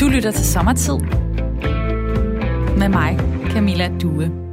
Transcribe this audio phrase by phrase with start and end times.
[0.00, 0.98] Du lytter til Sommertid
[2.78, 3.18] med mig,
[3.50, 4.45] Camilla Due.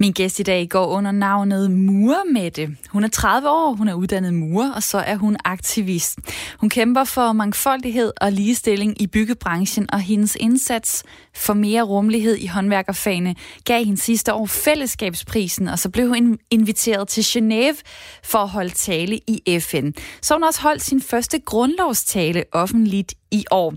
[0.00, 2.76] Min gæst i dag går under navnet Murmette.
[2.90, 6.18] Hun er 30 år, hun er uddannet mur, og så er hun aktivist.
[6.60, 12.46] Hun kæmper for mangfoldighed og ligestilling i byggebranchen, og hendes indsats for mere rummelighed i
[12.46, 13.34] håndværkerfagene
[13.64, 17.82] gav hende sidste år fællesskabsprisen, og så blev hun inviteret til Genève
[18.24, 19.90] for at holde tale i FN.
[20.22, 23.74] Så hun også holdt sin første grundlovstale offentligt i år.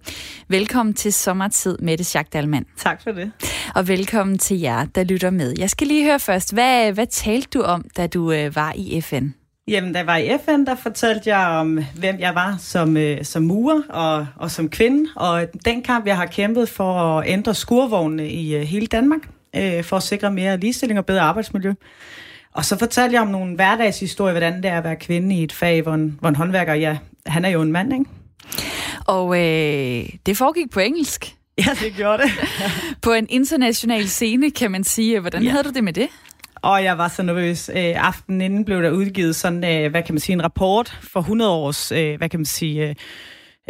[0.48, 2.66] Velkommen til Sommertid, Mette Schack Dalman.
[2.78, 3.32] Tak for det.
[3.76, 5.54] Og velkommen til jer, der lytter med.
[5.58, 9.02] Jeg skal lige høre først, hvad, hvad talte du om, da du øh, var i
[9.02, 9.28] FN?
[9.68, 13.26] Jamen, da jeg var i FN, der fortalte jeg om, hvem jeg var som, øh,
[13.26, 17.54] som murer og, og som kvinde, og den kamp, jeg har kæmpet for at ændre
[17.54, 19.22] skurvognene i øh, hele Danmark,
[19.56, 21.74] øh, for at sikre mere ligestilling og bedre arbejdsmiljø.
[22.54, 25.54] Og så fortalte jeg om nogle hverdagshistorier, hvordan det er at være kvinde i et
[25.54, 28.06] fag, hvor en, hvor en håndværker, ja, han er jo en mand, ikke?
[29.12, 31.36] Og øh, det foregik på engelsk.
[31.58, 32.32] Ja, det gjorde det.
[33.06, 35.20] på en international scene, kan man sige.
[35.20, 35.50] Hvordan ja.
[35.50, 36.08] havde du det med det?
[36.56, 37.70] Og jeg var så nervøs.
[37.70, 41.20] Øh, aftenen inden blev der udgivet sådan, øh, hvad kan man sige, en rapport for
[41.20, 42.96] 100 års, øh, hvad kan man sige,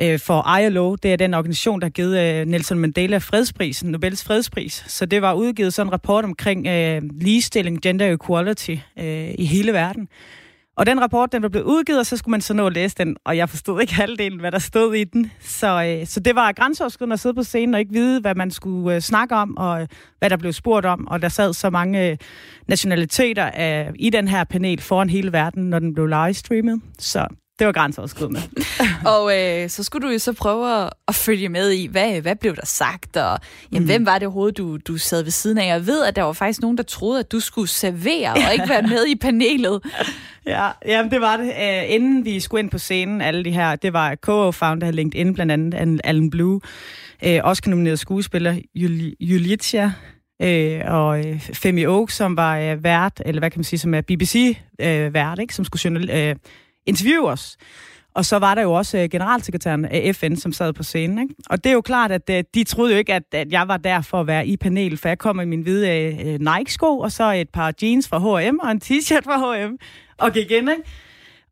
[0.02, 0.95] øh, for ILO.
[0.95, 4.84] Det er den organisation, der har givet Nelson Mandela fredsprisen, Nobels fredspris.
[4.88, 9.73] Så det var udgivet sådan en rapport omkring øh, ligestilling, gender equality øh, i hele
[9.73, 10.08] verden.
[10.77, 13.17] Og den rapport, den blev udgivet, og så skulle man så nå at læse den,
[13.25, 15.31] og jeg forstod ikke halvdelen, hvad der stod i den.
[15.39, 18.52] Så, øh, så det var grænseoverskridende at sidde på scenen og ikke vide, hvad man
[18.52, 19.88] skulle øh, snakke om, og øh,
[20.19, 21.08] hvad der blev spurgt om.
[21.08, 22.17] Og der sad så mange øh,
[22.67, 26.81] nationaliteter øh, i den her panel foran hele verden, når den blev livestreamet.
[27.00, 27.28] Så
[27.62, 28.42] det var grænseoverskridende.
[29.16, 32.36] og øh, så skulle du jo så prøve at, at følge med i, hvad, hvad
[32.36, 33.40] blev der sagt, og
[33.72, 33.86] jamen, mm.
[33.86, 35.68] hvem var det overhovedet, du, du sad ved siden af?
[35.68, 38.70] Jeg ved, at der var faktisk nogen, der troede, at du skulle servere og ikke
[38.70, 39.81] være med i panelet.
[40.48, 41.45] Ja, jamen det var det.
[41.45, 45.34] Uh, inden vi skulle ind på scenen, alle de her, det var co-founder af LinkedIn,
[45.34, 46.62] blandt andet Alan Blue,
[47.25, 49.91] uh, også nomineret skuespiller Jul- Julitia,
[50.41, 53.94] øh, og uh, Femi Oak, som var uh, vært, eller hvad kan man sige, som
[53.94, 56.35] er BBC-vært, ikke, som skulle journal-
[56.86, 57.58] interviewe os.
[58.14, 61.19] Og så var der jo også øh, generalsekretæren af FN, som sad på scenen.
[61.19, 61.36] Ikke?
[61.50, 63.78] Og det er jo klart, at øh, de troede jo ikke, at, at jeg var
[63.78, 67.12] der for at være i panel, for jeg kom med min hvide øh, Nike-sko, og
[67.12, 69.78] så et par jeans fra H&M og en t-shirt fra H&M,
[70.18, 70.84] og gik ind, ikke?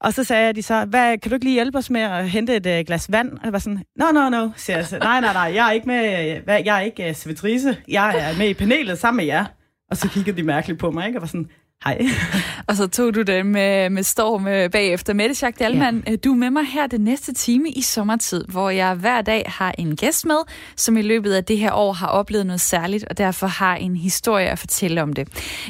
[0.01, 2.55] Og så sagde de så, hvad, kan du ikke lige hjælpe os med at hente
[2.55, 3.31] et glas vand?
[3.31, 4.85] Og jeg var sådan, no, no, no, siger jeg.
[4.85, 6.03] Så, nej, nej, nej, jeg er ikke med,
[6.47, 9.45] jeg er ikke uh, servitrice, jeg er med i panelet sammen med jer.
[9.91, 11.17] Og så kiggede de mærkeligt på mig, ikke?
[11.17, 11.49] Og var sådan,
[11.83, 12.01] Hej.
[12.67, 15.13] og så tog du det med, med storm øh, bagefter.
[15.13, 16.11] Mette Schack Dalman, ja.
[16.11, 19.43] Øh, du er med mig her den næste time i sommertid, hvor jeg hver dag
[19.47, 20.35] har en gæst med,
[20.75, 23.95] som i løbet af det her år har oplevet noget særligt, og derfor har en
[23.95, 25.27] historie at fortælle om det.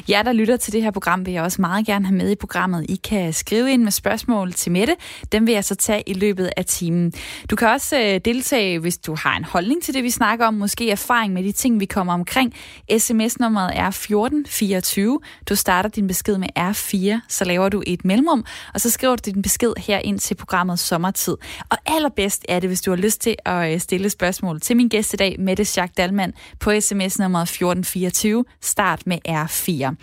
[0.08, 2.34] Jer, der lytter til det her program, vil jeg også meget gerne have med i
[2.34, 2.86] programmet.
[2.88, 4.96] I kan skrive ind med spørgsmål til Mette.
[5.32, 7.12] Dem vil jeg så tage i løbet af timen.
[7.50, 10.54] Du kan også øh, deltage, hvis du har en holdning til det, vi snakker om,
[10.54, 12.54] måske erfaring med de ting, vi kommer omkring.
[12.98, 15.20] SMS-nummeret er 1424.
[15.48, 18.44] Du starter din besked med R4, så laver du et mellemrum,
[18.74, 21.36] og så skriver du din besked her ind til programmet Sommertid.
[21.68, 24.88] Og allerbedst er det, hvis du har lyst til at øh, stille spørgsmål til min
[24.88, 29.94] gæst i dag, Mette Schack Dalman, på sms nummer 1424, start med R4.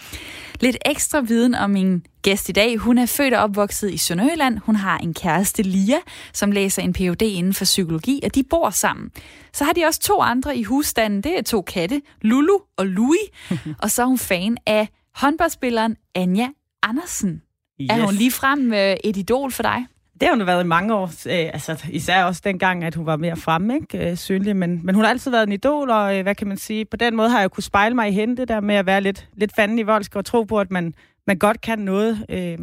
[0.60, 2.78] Lidt ekstra viden om min gæst i dag.
[2.78, 4.58] Hun er født og opvokset i Sønderjylland.
[4.58, 5.98] Hun har en kæreste, Lia,
[6.34, 7.22] som læser en Ph.D.
[7.22, 9.12] inden for psykologi, og de bor sammen.
[9.54, 11.22] Så har de også to andre i husstanden.
[11.22, 13.20] Det er to katte, Lulu og Louis.
[13.84, 14.88] og så er hun fan af
[15.22, 16.48] håndboldspilleren Anja
[16.84, 17.42] Andersen.
[17.82, 17.90] Yes.
[17.90, 19.86] Er hun lige frem øh, et idol for dig?
[20.22, 23.18] Det har hun været i mange år, øh, altså især også dengang, at hun var
[23.18, 26.24] mere fremme, ikke, øh, synlig, men, men hun har altid været en idol, og øh,
[26.24, 28.48] hvad kan man sige, på den måde har jeg kunne spejle mig i hende, det
[28.48, 30.94] der med at være lidt, lidt fanden i voldsk og tro på, at man,
[31.28, 32.26] man godt kan noget.
[32.30, 32.58] Øh,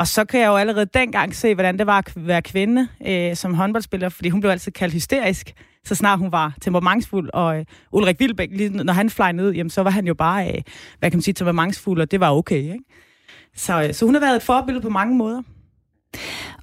[0.00, 3.36] og så kan jeg jo allerede dengang se, hvordan det var at være kvinde øh,
[3.36, 5.52] som håndboldspiller, fordi hun blev altid kaldt hysterisk,
[5.84, 7.30] så snart hun var temperamentsfuld.
[7.32, 10.48] Og øh, Ulrik Vilbæk, lige når han fløj ned, jamen, så var han jo bare,
[10.48, 10.62] øh,
[10.98, 12.62] hvad kan man sige, temperamentsfuld, og det var okay.
[12.62, 12.84] Ikke?
[13.56, 15.42] Så, øh, så hun har været et forbillede på mange måder.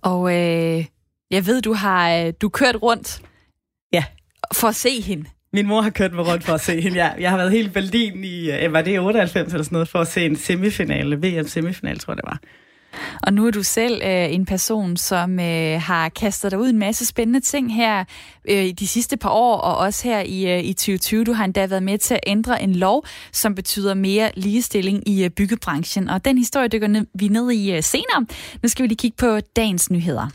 [0.02, 0.86] Og øh,
[1.32, 3.22] jeg ved, du har øh, du kørt rundt
[3.94, 4.04] ja.
[4.54, 5.26] for at se hende.
[5.54, 6.98] Min mor har kørt mig rundt for at se hende.
[6.98, 10.00] Jeg, jeg har været helt Berlin i, øh, var det 98 eller sådan noget, for
[10.00, 12.40] at se en semifinale, VM-semifinale, tror jeg det var.
[13.24, 16.80] Og nu er du selv øh, en person, som øh, har kastet dig ud en
[16.80, 18.04] masse spændende ting her
[18.50, 21.24] øh, i de sidste par år, og også her i, øh, i 2020.
[21.24, 25.24] Du har endda været med til at ændre en lov, som betyder mere ligestilling i
[25.24, 26.10] øh, byggebranchen.
[26.10, 28.26] Og den historie dykker ned, vi ned i øh, senere.
[28.64, 30.28] Nu skal vi lige kigge på dagens nyheder.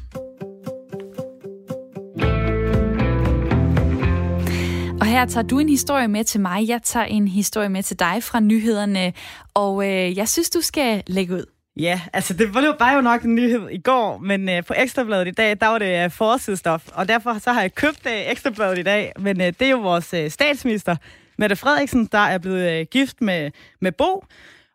[5.00, 6.69] Og her tager du en historie med til mig.
[6.69, 9.12] Jeg tager en historie med til dig fra nyhederne.
[9.55, 13.35] Og øh, jeg synes, du skal lægge ud Ja, altså det var jo nok en
[13.35, 17.09] nyhed i går, men øh, på Ekstrabladet i dag, der var det øh, forsidestof, og
[17.09, 20.15] derfor så har jeg købt øh, Ekstrabladet i dag, men øh, det er jo vores
[20.15, 20.97] øh, statsminister,
[21.39, 24.25] Mette Frederiksen, der er blevet øh, gift med, med Bo,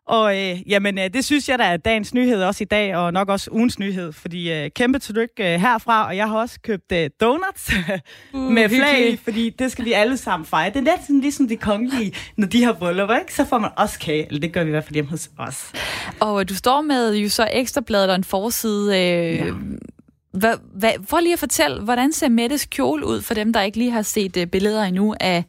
[0.08, 3.12] og øh, jamen, øh, det synes jeg, der er dagens nyhed også i dag, og
[3.12, 6.92] nok også ugens nyhed, fordi øh, kæmpe tillykke øh, herfra, og jeg har også købt
[6.92, 7.72] øh, donuts
[8.34, 10.70] uh, med flag, fordi det skal vi alle sammen fejre.
[10.70, 13.34] Det er lidt sådan, ligesom de kongelige, når de har bryllup, ikke?
[13.34, 15.72] så får man også kage, eller det gør vi i hvert fald hjemme hos os.
[16.20, 18.98] Og du står med jo så ekstrabladet og en forside.
[18.98, 19.52] Øh, ja.
[20.32, 23.78] Hvad, hvad, for lige at fortælle, hvordan ser Mettes kjole ud for dem, der ikke
[23.78, 25.44] lige har set uh, billeder endnu af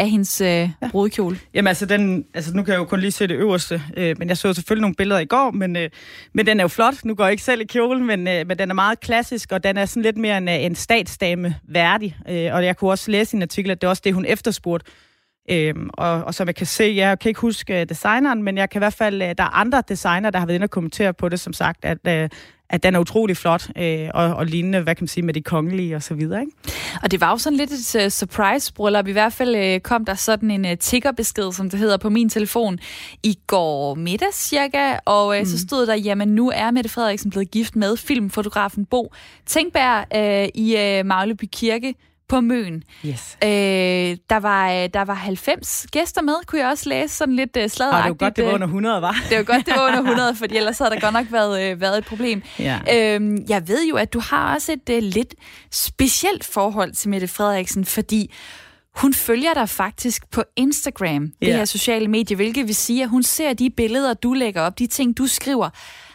[0.00, 0.68] af hendes øh, ja.
[0.90, 1.38] brudekjole?
[1.54, 4.28] Jamen altså, den, altså, nu kan jeg jo kun lige se det øverste, øh, men
[4.28, 5.90] jeg så selvfølgelig nogle billeder i går, men, øh,
[6.32, 7.04] men den er jo flot.
[7.04, 9.64] Nu går jeg ikke selv i kjolen, men, øh, men den er meget klassisk, og
[9.64, 12.16] den er sådan lidt mere en, øh, en statsdame værdig.
[12.28, 14.24] Øh, og jeg kunne også læse i en artikel, at det er også det, hun
[14.24, 14.90] efterspurgte.
[15.50, 18.70] Øhm, og, og som jeg kan se, jeg kan ikke huske uh, designeren, men jeg
[18.70, 21.14] kan i hvert fald, uh, der er andre designer, der har været inde og kommentere
[21.14, 22.28] på det, som sagt, at, uh,
[22.70, 25.42] at den er utrolig flot øh, og, og lignende, hvad kan man sige, med de
[25.42, 26.40] kongelige og så videre.
[26.40, 26.52] Ikke?
[27.02, 29.06] Og det var jo sådan lidt et uh, surprise-bryllup.
[29.06, 32.78] I hvert fald kom der sådan en uh, tickerbesked, som det hedder på min telefon,
[33.22, 35.44] i går middag cirka, og uh, mm.
[35.44, 39.12] så stod der, jamen nu er Mette Frederiksen blevet gift med filmfotografen Bo
[39.46, 41.94] Tænkberg uh, i uh, Magleby Kirke
[42.30, 42.82] på Møn.
[43.06, 43.36] Yes.
[43.44, 43.48] Øh,
[44.30, 48.04] der, var, der var 90 gæster med, kunne jeg også læse sådan lidt uh, sladderagtigt.
[48.04, 49.16] Ah, det var godt, det var under 100, var.
[49.28, 51.80] Det var godt, det var under 100, for ellers havde der godt nok været, uh,
[51.80, 52.42] været et problem.
[52.58, 52.78] Ja.
[52.92, 55.34] Øh, jeg ved jo, at du har også et uh, lidt
[55.72, 58.32] specielt forhold til Mette Frederiksen, fordi
[58.96, 61.58] hun følger dig faktisk på Instagram, det yeah.
[61.58, 64.86] her sociale medie, hvilket vil sige, at hun ser de billeder, du lægger op, de
[64.86, 65.70] ting, du skriver.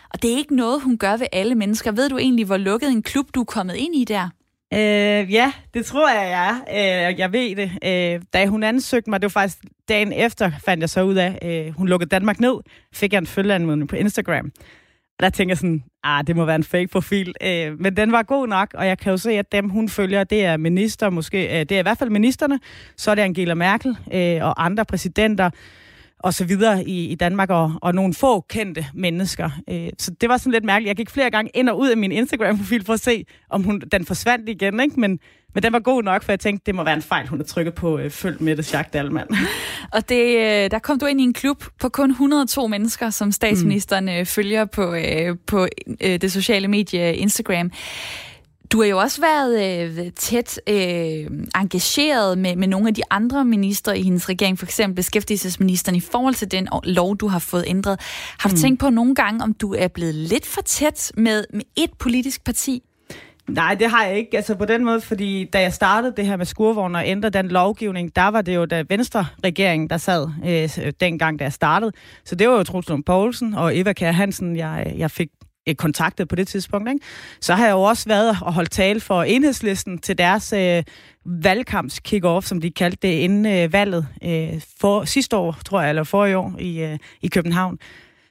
[0.09, 1.91] Og det er ikke noget, hun gør ved alle mennesker.
[1.91, 4.29] Ved du egentlig, hvor lukket en klub, du er kommet ind i der?
[4.73, 7.09] Øh, ja, det tror jeg, jeg er.
[7.09, 7.71] Øh, jeg ved det.
[7.83, 9.57] Øh, da hun ansøgte mig, det var faktisk
[9.89, 12.55] dagen efter, fandt jeg så ud af, øh, hun lukkede Danmark ned,
[12.93, 14.51] fik jeg en følgeanmodning på Instagram.
[15.17, 17.33] Og der tænker jeg sådan, ah, det må være en fake profil.
[17.41, 20.23] Øh, men den var god nok, og jeg kan jo se, at dem, hun følger,
[20.23, 22.59] det er minister, måske, øh, det er i hvert fald ministerne,
[22.97, 25.49] så er det Angela Merkel øh, og andre præsidenter,
[26.19, 29.49] og så videre i, i Danmark, og, og nogle få kendte mennesker.
[29.69, 30.87] Øh, så det var sådan lidt mærkeligt.
[30.87, 33.81] Jeg gik flere gange ind og ud af min Instagram-profil for at se, om hun,
[33.91, 34.99] den forsvandt igen, ikke?
[34.99, 35.19] Men,
[35.53, 37.45] men den var god nok, for jeg tænkte, det må være en fejl, hun har
[37.45, 39.27] trykket på øh, følg med det, Jacques Dalman.
[39.95, 43.31] Og det, øh, der kom du ind i en klub på kun 102 mennesker, som
[43.31, 44.25] statsministeren mm.
[44.25, 45.67] følger på, øh, på
[46.01, 47.71] øh, det sociale medie Instagram.
[48.71, 50.75] Du har jo også været øh, tæt øh,
[51.55, 55.99] engageret med, med nogle af de andre ministre i hendes regering, for eksempel beskæftigelsesministeren, i
[55.99, 57.99] forhold til den lov, du har fået ændret.
[58.39, 58.61] Har du mm.
[58.61, 62.43] tænkt på nogle gange, om du er blevet lidt for tæt med, med et politisk
[62.43, 62.83] parti?
[63.49, 64.37] Nej, det har jeg ikke.
[64.37, 67.47] Altså på den måde, fordi da jeg startede det her med skurvogn og ændrede den
[67.47, 71.91] lovgivning, der var det jo da Venstre-regeringen, der sad øh, dengang, da jeg startede.
[72.25, 75.29] Så det var jo Lund Poulsen og Eva Kjær Hansen, jeg, jeg fik
[75.69, 76.89] Øh, kontaktet på det tidspunkt.
[76.89, 77.05] Ikke?
[77.41, 80.83] Så har jeg jo også været og holdt tale for enhedslisten til deres øh,
[81.25, 85.89] valgkamps kick-off, som de kaldte det, inden øh, valget øh, for, sidste år, tror jeg,
[85.89, 87.79] eller for i år i, øh, i København.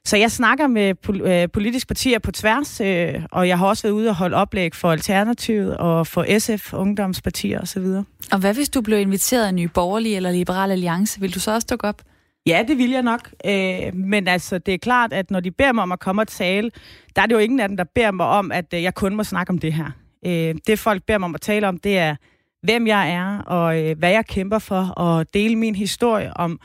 [0.07, 3.83] Så jeg snakker med pol- øh, politiske partier på tværs, øh, og jeg har også
[3.83, 7.87] været ude og holde oplæg for Alternativet og for SF, ungdomspartier osv.
[8.33, 11.21] Og hvad hvis du blev inviteret af Nye Borgerlige eller Liberal Alliance?
[11.21, 12.03] Vil du så også dukke op?
[12.47, 13.31] Ja, det vil jeg nok.
[13.47, 16.29] Øh, men altså, det er klart, at når de beder mig om at komme og
[16.29, 16.71] tale,
[17.17, 19.17] der er det jo ingen af dem, der beder mig om, at øh, jeg kun
[19.17, 19.91] må snakke om det her.
[20.27, 22.17] Øh, det folk beder mig om at tale om, det er,
[22.63, 26.61] hvem jeg er, og øh, hvad jeg kæmper for, og dele min historie om,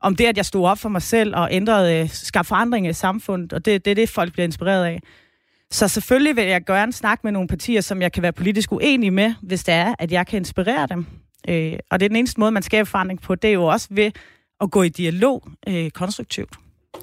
[0.00, 2.92] om det, at jeg stod op for mig selv og ændrede, øh, skabte forandring i
[2.92, 5.00] samfundet, og det, det er det, folk bliver inspireret af.
[5.70, 9.12] Så selvfølgelig vil jeg gerne snakke med nogle partier, som jeg kan være politisk uenig
[9.12, 11.06] med, hvis det er, at jeg kan inspirere dem.
[11.48, 13.88] Øh, og det er den eneste måde, man skaber forandring på, det er jo også
[13.90, 14.10] ved
[14.60, 16.56] at gå i dialog øh, konstruktivt.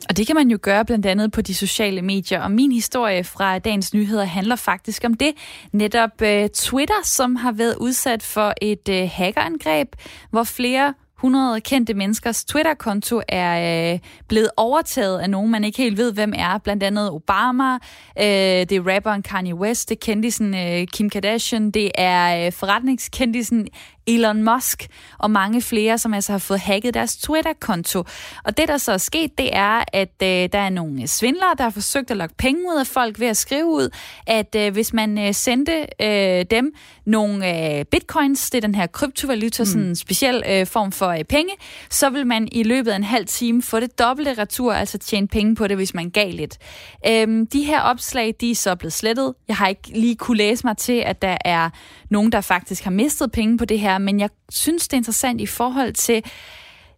[0.09, 2.41] Og det kan man jo gøre blandt andet på de sociale medier.
[2.41, 5.33] Og min historie fra dagens nyheder handler faktisk om det.
[5.71, 9.95] Netop øh, Twitter, som har været udsat for et øh, hackerangreb,
[10.29, 15.97] hvor flere 100 kendte menneskers Twitter-konto er øh, blevet overtaget af nogen, man ikke helt
[15.97, 16.57] ved, hvem er.
[16.57, 18.25] Blandt andet Obama, øh,
[18.69, 23.67] det er rapperen Kanye West, det er kendisen øh, Kim Kardashian, det er øh, forretningskendisen
[24.07, 28.03] Elon Musk og mange flere, som altså har fået hacket deres Twitter-konto.
[28.43, 31.63] Og det, der så er sket, det er, at øh, der er nogle svindlere, der
[31.63, 33.89] har forsøgt at lokke penge ud af folk ved at skrive ud,
[34.27, 36.73] at øh, hvis man øh, sendte øh, dem
[37.05, 39.65] nogle øh, bitcoins, det er den her kryptovaluta, mm.
[39.65, 41.51] sådan en speciel øh, form for øh, penge,
[41.89, 45.27] så vil man i løbet af en halv time få det dobbelte retur, altså tjene
[45.27, 46.57] penge på det, hvis man gav lidt.
[47.07, 49.33] Øh, de her opslag, de er så blevet slettet.
[49.47, 51.69] Jeg har ikke lige kunne læse mig til, at der er
[52.09, 55.41] nogen, der faktisk har mistet penge på det her, men jeg synes, det er interessant
[55.41, 56.23] i forhold til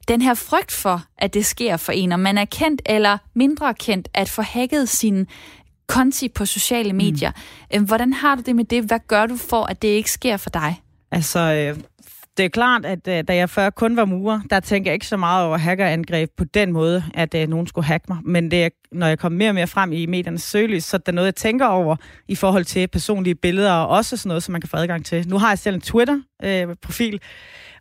[0.07, 3.73] den her frygt for, at det sker for en, om man er kendt eller mindre
[3.73, 5.27] kendt, at få hacket sin
[5.87, 7.31] konti på sociale medier.
[7.73, 7.83] Mm.
[7.83, 8.83] Hvordan har du det med det?
[8.83, 10.81] Hvad gør du for, at det ikke sker for dig?
[11.11, 11.83] Altså, øh,
[12.37, 15.07] det er klart, at øh, da jeg før kun var murer, der tænker jeg ikke
[15.07, 18.17] så meget over hackerangreb på den måde, at øh, nogen skulle hacke mig.
[18.25, 21.01] Men det er, når jeg kommer mere og mere frem i mediernes søgelys, så er
[21.01, 21.95] der noget, jeg tænker over
[22.27, 25.27] i forhold til personlige billeder, og også sådan noget, som man kan få adgang til.
[25.27, 27.19] Nu har jeg selv en Twitter-profil, øh,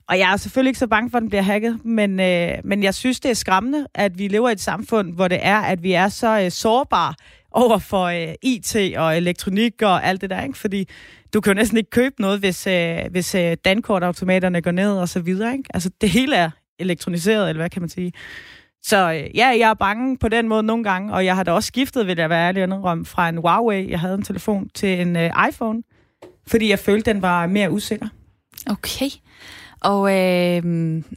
[0.08, 2.82] og jeg er selvfølgelig ikke så bange for, at den bliver hacket, men, øh, men
[2.82, 5.82] jeg synes, det er skræmmende, at vi lever i et samfund, hvor det er, at
[5.82, 7.14] vi er så øh, sårbare
[7.50, 10.58] over for øh, IT og elektronik og alt det der, ikke?
[10.58, 10.88] Fordi
[11.34, 15.08] du kan jo næsten ikke købe noget, hvis, øh, hvis øh, dankortautomaterne går ned og
[15.08, 15.64] så videre, ikke?
[15.75, 18.12] Altså, det hele er elektroniseret, eller hvad kan man sige?
[18.82, 21.52] Så øh, ja, jeg er bange på den måde nogle gange, og jeg har da
[21.52, 25.00] også skiftet, vil jeg være ærlig om, fra en Huawei, jeg havde en telefon, til
[25.00, 25.82] en øh, iPhone,
[26.46, 28.08] fordi jeg følte, den var mere usikker.
[28.70, 29.10] Okay.
[29.80, 30.62] Og øh,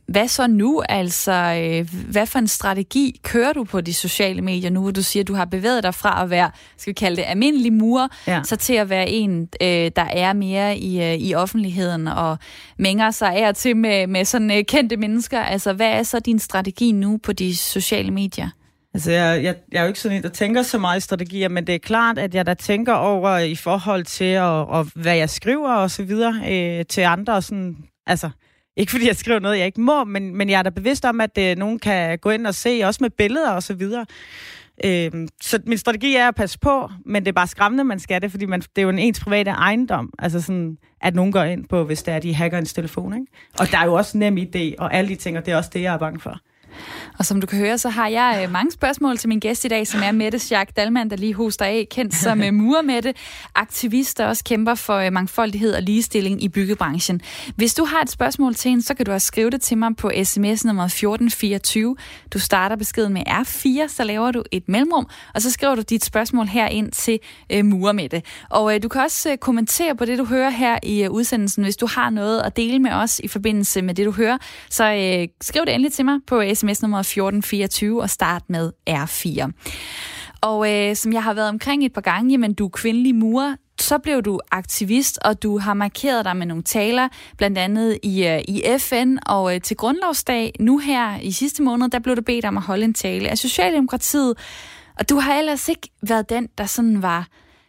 [0.08, 0.84] hvad så nu?
[0.90, 5.04] Altså, øh, hvad for en strategi kører du på de sociale medier nu, hvor du
[5.04, 8.10] siger, at du har bevæget dig fra at være, skal vi kalde det, almindelig mur,
[8.28, 8.42] ja.
[8.44, 12.38] så til at være en, øh, der er mere i, øh, i offentligheden og
[12.78, 15.40] mænger sig af til med, med sådan øh, kendte mennesker.
[15.40, 18.50] Altså, hvad er så din strategi nu på de sociale medier?
[18.94, 21.50] Altså, jeg, jeg, jeg er jo ikke sådan en, der tænker så meget i strategier,
[21.50, 25.16] men det er klart, at jeg da tænker over i forhold til, at, og hvad
[25.16, 27.42] jeg skriver og så videre øh, til andre.
[27.42, 28.30] Sådan, altså,
[28.78, 31.22] ikke fordi jeg skriver noget, jeg ikke må, men, men jeg er da bevidst om,
[31.22, 34.06] at øh, nogen kan gå ind og se, også med billeder og så videre.
[34.86, 35.12] Øh,
[35.42, 38.32] så min strategi er at passe på, men det er bare skræmmende, man skal det,
[38.32, 41.66] fordi man, det er jo en ens private ejendom, altså sådan, at nogen går ind
[41.66, 43.14] på, hvis det er, de hacker ens telefon.
[43.14, 43.26] Ikke?
[43.60, 45.70] Og der er jo også nem idé, og alle de ting, og det er også
[45.74, 46.40] det, jeg er bange for.
[47.18, 49.68] Og som du kan høre, så har jeg øh, mange spørgsmål til min gæst i
[49.68, 53.14] dag, som er Mette Schack Dalman, der lige hoster af, kendt som øh, Murmette,
[53.56, 57.22] aktivist, der også kæmper for øh, mangfoldighed og ligestilling i byggebranchen.
[57.56, 59.96] Hvis du har et spørgsmål til hende, så kan du også skrive det til mig
[59.96, 61.96] på sms nummer 1424.
[62.34, 66.06] Du starter beskeden med R4, så laver du et mellemrum, og så skriver du dit
[66.06, 68.22] spørgsmål her ind til øh, Murmette.
[68.50, 71.64] Og øh, du kan også øh, kommentere på det, du hører her i øh, udsendelsen,
[71.64, 74.38] hvis du har noget at dele med os i forbindelse med det, du hører.
[74.70, 79.52] Så øh, skriv det endelig til mig på sms nummer 1424 og start med R4.
[80.42, 83.56] Og øh, som jeg har været omkring et par gange, jamen du er kvindelig murer,
[83.80, 88.28] så blev du aktivist, og du har markeret dig med nogle taler, blandt andet i,
[88.28, 92.22] øh, i FN, og øh, til grundlovsdag nu her i sidste måned, der blev du
[92.22, 94.38] bedt om at holde en tale af Socialdemokratiet,
[95.00, 97.28] og du har ellers ikke været den, der sådan var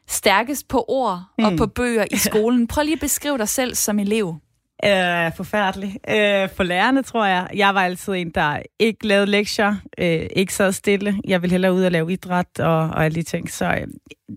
[0.08, 1.44] stærkest på ord mm.
[1.44, 2.66] og på bøger i skolen.
[2.66, 4.34] Prøv lige at beskrive dig selv som elev.
[4.84, 5.96] Øh, forfærdelig.
[6.08, 7.48] Øh, for lærerne, tror jeg.
[7.54, 11.20] Jeg var altid en, der ikke lavede lektier, øh, ikke sad stille.
[11.24, 13.50] Jeg ville hellere ud og lave idræt og, og alle de ting.
[13.50, 13.86] Så øh,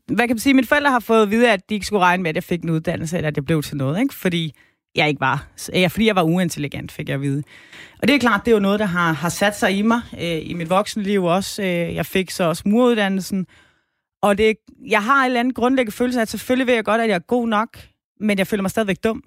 [0.08, 0.54] hvad kan man sige?
[0.54, 2.64] Mine forældre har fået at vide, at de ikke skulle regne med, at jeg fik
[2.64, 4.14] en uddannelse, eller at det blev til noget, ikke?
[4.14, 4.54] Fordi
[4.96, 5.48] jeg ikke var.
[5.74, 7.44] Ja, fordi jeg var uintelligent, fik jeg at vide.
[8.02, 10.02] Og det er klart, det er jo noget, der har, har sat sig i mig
[10.14, 11.62] øh, i mit voksenliv også.
[11.62, 13.46] Øh, jeg fik så også muruddannelsen.
[14.22, 14.56] Og det,
[14.88, 17.16] jeg har en eller anden grundlæggende følelse af, at selvfølgelig ved jeg godt, at jeg
[17.16, 17.80] er god nok,
[18.20, 19.24] men jeg føler mig stadigvæk dum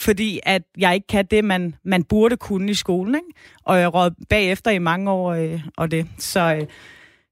[0.00, 3.14] fordi at jeg ikke kan det, man, man burde kunne i skolen.
[3.14, 3.26] Ikke?
[3.64, 6.06] Og jeg råd bagefter i mange år øh, og det.
[6.18, 6.66] Så øh,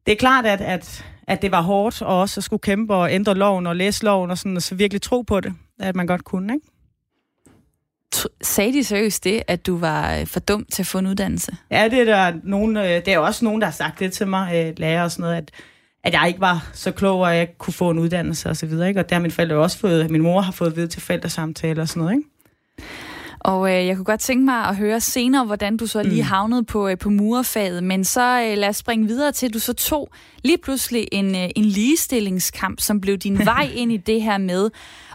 [0.06, 3.12] det er klart, at, at, at det var hårdt og også at skulle kæmpe og
[3.12, 6.06] ændre loven og læse loven og, sådan, og så virkelig tro på det, at man
[6.06, 6.54] godt kunne.
[6.54, 6.66] Ikke?
[8.42, 11.56] Sagde de seriøst det, at du var øh, for dum til at få en uddannelse?
[11.70, 14.28] Ja, det er der nogen, øh, det er også nogen, der har sagt det til
[14.28, 15.50] mig, øh, lærer og sådan noget, at,
[16.04, 18.88] at jeg ikke var så klog, og jeg kunne få en uddannelse og så videre.
[18.88, 19.00] Ikke?
[19.00, 21.82] Og det har min forældre også fået, min mor har fået at vide til forældresamtaler
[21.82, 22.16] og sådan noget.
[22.16, 22.28] Ikke?
[23.46, 26.28] Og øh, jeg kunne godt tænke mig at høre senere, hvordan du så lige mm.
[26.28, 27.84] havnede på, øh, på murerfaget.
[27.84, 30.08] Men så øh, lad os springe videre til, at du så tog
[30.44, 34.70] lige pludselig en, øh, en ligestillingskamp, som blev din vej ind i det her med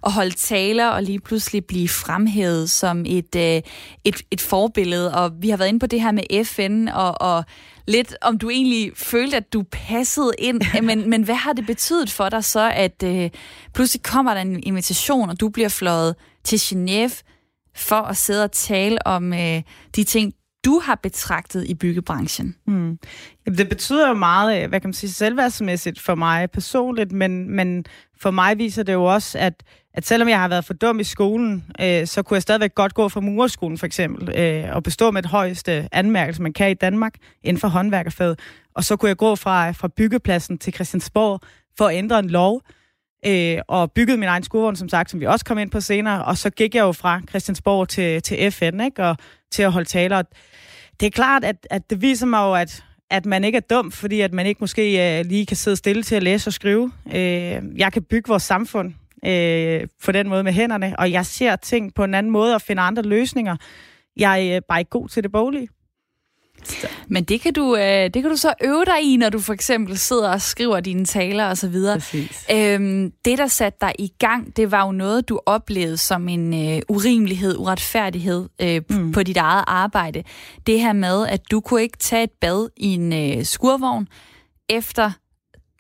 [0.06, 3.62] at holde taler og lige pludselig blive fremhævet som et, øh,
[4.04, 5.16] et, et forbillede.
[5.16, 7.44] Og vi har været inde på det her med FN og, og
[7.88, 10.62] lidt, om du egentlig følte, at du passede ind.
[10.88, 13.30] Men, men hvad har det betydet for dig så, at øh,
[13.74, 17.22] pludselig kommer der en invitation, og du bliver fløjet til Genève
[17.76, 19.62] for at sidde og tale om øh,
[19.96, 20.34] de ting,
[20.66, 22.56] du har betragtet i byggebranchen?
[22.68, 23.00] Mm.
[23.46, 27.50] Jamen, det betyder jo meget, øh, hvad kan man sige, selvværdsmæssigt for mig personligt, men,
[27.50, 27.86] men
[28.20, 29.64] for mig viser det jo også, at,
[29.94, 32.94] at selvom jeg har været for dum i skolen, øh, så kunne jeg stadigvæk godt
[32.94, 36.74] gå fra murerskolen for eksempel, øh, og bestå med det højeste anmærkelse, man kan i
[36.74, 37.14] Danmark
[37.44, 38.40] inden for håndværkerfaget.
[38.76, 41.40] Og så kunne jeg gå fra, fra byggepladsen til Christiansborg
[41.78, 42.62] for at ændre en lov,
[43.26, 46.26] øh, og byggede min egen skurvogn, som sagt, som vi også kom ind på senere,
[46.26, 49.04] og så gik jeg jo fra Christiansborg til, til FN, ikke?
[49.04, 49.18] og
[49.52, 50.22] til at holde taler.
[51.00, 53.92] Det er klart, at, at det viser mig jo, at, at man ikke er dum,
[53.92, 56.92] fordi at man ikke måske øh, lige kan sidde stille til at læse og skrive.
[57.16, 58.94] Øh, jeg kan bygge vores samfund
[59.26, 62.62] øh, på den måde med hænderne, og jeg ser ting på en anden måde og
[62.62, 63.56] finder andre løsninger.
[64.18, 65.68] Jeg er øh, bare ikke god til det boglige.
[67.08, 69.54] Men det kan, du, øh, det kan du så øve dig i, når du for
[69.54, 72.02] eksempel sidder og skriver dine taler og så videre.
[72.52, 76.54] Øhm, det, der satte dig i gang, det var jo noget, du oplevede som en
[76.54, 79.12] øh, urimelighed, uretfærdighed øh, mm.
[79.12, 80.24] på dit eget arbejde.
[80.68, 84.08] Det her med, at du kunne ikke tage et bad i en øh, skurvogn
[84.70, 85.12] efter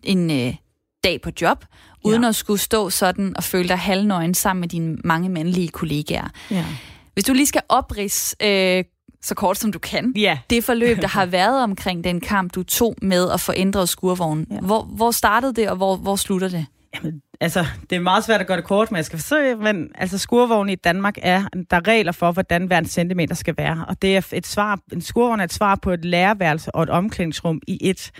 [0.03, 0.55] en øh,
[1.03, 1.65] dag på job,
[2.03, 2.29] uden ja.
[2.29, 6.27] at skulle stå sådan og føle dig halvnøgen sammen med dine mange mandlige kollegaer.
[6.51, 6.65] Ja.
[7.13, 8.83] Hvis du lige skal oprise øh,
[9.23, 10.39] så kort som du kan, ja.
[10.49, 14.47] det forløb, der har været omkring den kamp, du tog med at få ændret skurvognen.
[14.51, 14.59] Ja.
[14.59, 16.65] Hvor, hvor startede det, og hvor, hvor slutter det?
[16.95, 19.89] Jamen, altså, det er meget svært at gøre det kort, men jeg skal forsøge, men
[19.95, 23.85] altså, skurvogn i Danmark er, der er regler for, hvordan hver en centimeter skal være,
[23.87, 26.89] og det er et svar, en skurvogn er et svar på et læreværelse og et
[26.89, 28.11] omklædningsrum i et.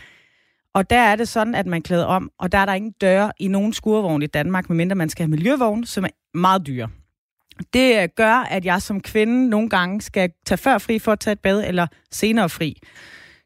[0.74, 3.32] Og der er det sådan, at man klæder om, og der er der ingen døre
[3.40, 6.90] i nogen skurvogn i Danmark, medmindre man skal have miljøvogn, som er meget dyre.
[7.74, 11.20] Det øh, gør, at jeg som kvinde nogle gange skal tage før fri for at
[11.20, 12.82] tage et bad, eller senere fri.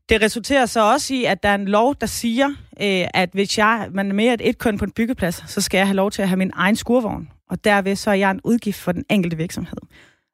[0.10, 2.50] Det resulterer så også i, at der er en lov, der siger,
[2.82, 5.78] øh, at hvis jeg, man er mere et et køn på en byggeplads, så skal
[5.78, 7.30] jeg have lov til at have min egen skurvogn.
[7.50, 9.78] Og derved så er jeg en udgift for den enkelte virksomhed.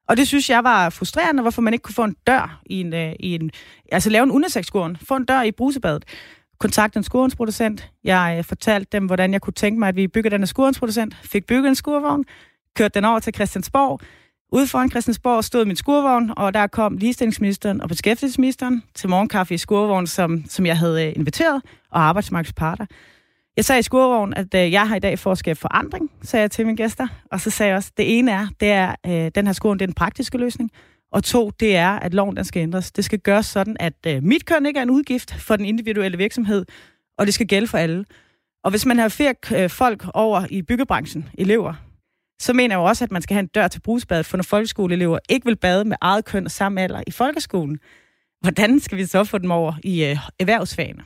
[0.07, 2.93] Og det synes jeg var frustrerende, hvorfor man ikke kunne få en dør i en,
[2.93, 3.51] øh, i en
[3.91, 4.67] altså lave en unisex
[5.03, 6.05] få en dør i brusebadet
[6.61, 7.91] kontakte en skurvognsproducent.
[8.03, 11.15] Jeg øh, fortalte dem, hvordan jeg kunne tænke mig, at vi bygger den skurvognsproducent.
[11.23, 12.25] Fik bygget en skurvogn,
[12.75, 13.99] kørte den over til Christiansborg.
[14.53, 19.57] Ude foran Christiansborg stod min skurvogn, og der kom ligestillingsministeren og beskæftigelsesministeren til morgenkaffe i
[19.57, 21.61] skurvognen, som, som jeg havde øh, inviteret,
[21.91, 22.85] og arbejdsmarkedsparter.
[23.57, 26.41] Jeg sagde i skurvognen, at øh, jeg har i dag for at skabe forandring, sagde
[26.41, 27.07] jeg til mine gæster.
[27.31, 29.83] Og så sagde jeg også, det ene er, det er, øh, den her skurvogn, det
[29.83, 30.71] er den praktiske løsning.
[31.11, 32.91] Og to, det er, at loven den skal ændres.
[32.91, 36.17] Det skal gøres sådan, at øh, mit køn ikke er en udgift for den individuelle
[36.17, 36.65] virksomhed,
[37.17, 38.05] og det skal gælde for alle.
[38.63, 41.73] Og hvis man har flere øh, folk over i byggebranchen, elever,
[42.41, 44.43] så mener jeg jo også, at man skal have en dør til brugsbadet, for når
[44.43, 47.79] folkeskoleelever ikke vil bade med eget køn og samme alder i folkeskolen,
[48.41, 51.03] hvordan skal vi så få dem over i øh, erhvervsfagene?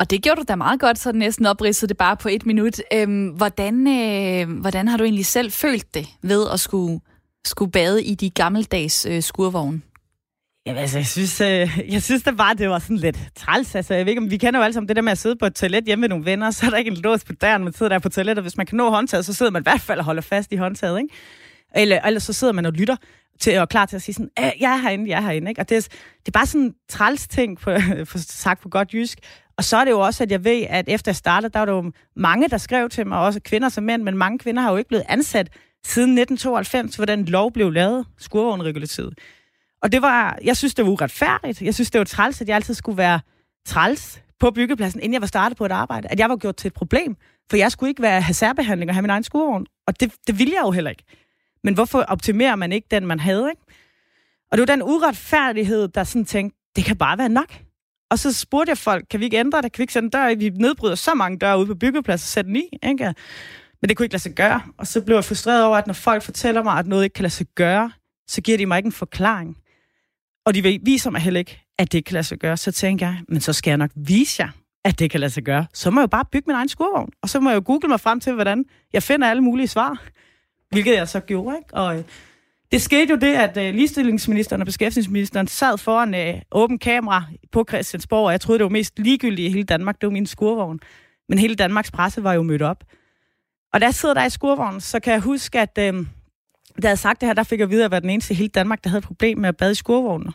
[0.00, 2.80] Og det gjorde du da meget godt, så næsten opridsede det bare på et minut.
[2.92, 7.00] Øhm, hvordan, øh, hvordan har du egentlig selv følt det ved at skulle
[7.44, 9.80] skulle bade i de gammeldags øh, skurvogne?
[10.66, 13.74] Jamen, altså, jeg synes, øh, jeg synes da bare, det var sådan lidt træls.
[13.74, 15.36] Altså, jeg ved ikke, om vi kender jo alle sammen det der med at sidde
[15.36, 17.64] på et toilet hjemme med nogle venner, så er der ikke en lås på døren,
[17.64, 18.38] man sidder der på toilettet.
[18.38, 20.52] og Hvis man kan nå håndtaget, så sidder man i hvert fald og holder fast
[20.52, 21.14] i håndtaget, ikke?
[21.76, 22.96] Eller, eller så sidder man og lytter
[23.40, 25.60] til, og klar til at sige sådan, jeg er herinde, jeg er herinde, ikke?
[25.60, 27.70] Og det er, det er bare sådan en træls ting, på,
[28.10, 29.18] for, sagt på godt jysk.
[29.58, 31.66] Og så er det jo også, at jeg ved, at efter jeg startede, der var
[31.66, 34.70] der jo mange, der skrev til mig, også kvinder som mænd, men mange kvinder har
[34.70, 35.48] jo ikke blevet ansat
[35.84, 39.14] siden 1992, hvor den lov blev lavet, skurvognregulativet.
[39.86, 41.62] Og det var, jeg synes, det var uretfærdigt.
[41.62, 43.20] Jeg synes, det var træls, at jeg altid skulle være
[43.66, 46.08] træls på byggepladsen, inden jeg var startet på et arbejde.
[46.08, 47.16] At jeg var gjort til et problem.
[47.50, 49.66] For jeg skulle ikke være have særbehandling og have min egen skurvogn.
[49.86, 51.04] Og det, det ville jeg jo heller ikke.
[51.64, 53.62] Men hvorfor optimerer man ikke den, man havde, ikke?
[54.52, 57.54] Og det var den uretfærdighed, der sådan tænkte, det kan bare være nok.
[58.10, 59.72] Og så spurgte jeg folk, kan vi ikke ændre det?
[59.72, 60.34] Kan vi ikke sætte en dør i?
[60.34, 63.14] Vi nedbryder så mange døre ude på byggepladsen og sætte den i, ikke?
[63.80, 64.62] Men det kunne ikke lade sig gøre.
[64.78, 67.22] Og så blev jeg frustreret over, at når folk fortæller mig, at noget ikke kan
[67.22, 67.92] lade sig gøre,
[68.28, 69.56] så giver de mig ikke en forklaring.
[70.46, 72.56] Og de viser mig heller ikke, at det kan lade sig gøre.
[72.56, 74.48] Så tænker jeg, men så skal jeg nok vise jer,
[74.84, 75.66] at det kan lade sig gøre.
[75.74, 77.10] Så må jeg jo bare bygge min egen skurvogn.
[77.22, 80.02] Og så må jeg jo google mig frem til, hvordan jeg finder alle mulige svar.
[80.70, 81.56] Hvilket jeg så gjorde.
[81.56, 81.74] Ikke?
[81.74, 82.04] Og øh,
[82.72, 87.64] det skete jo det, at øh, ligestillingsministeren og beskæftigelsesministeren sad foran øh, åben kamera på
[87.68, 90.00] Christiansborg, og jeg troede, det var mest ligegyldigt i hele Danmark.
[90.00, 90.80] Det var min skurvogn.
[91.28, 92.84] Men hele Danmarks presse var jo mødt op.
[93.72, 96.06] Og da jeg sidder der i skurvognen, så kan jeg huske, at øh,
[96.82, 98.36] da jeg sagt det her, der fik jeg videre, at jeg var den eneste i
[98.36, 100.32] hele Danmark, der havde et problem med at bade i skurvogne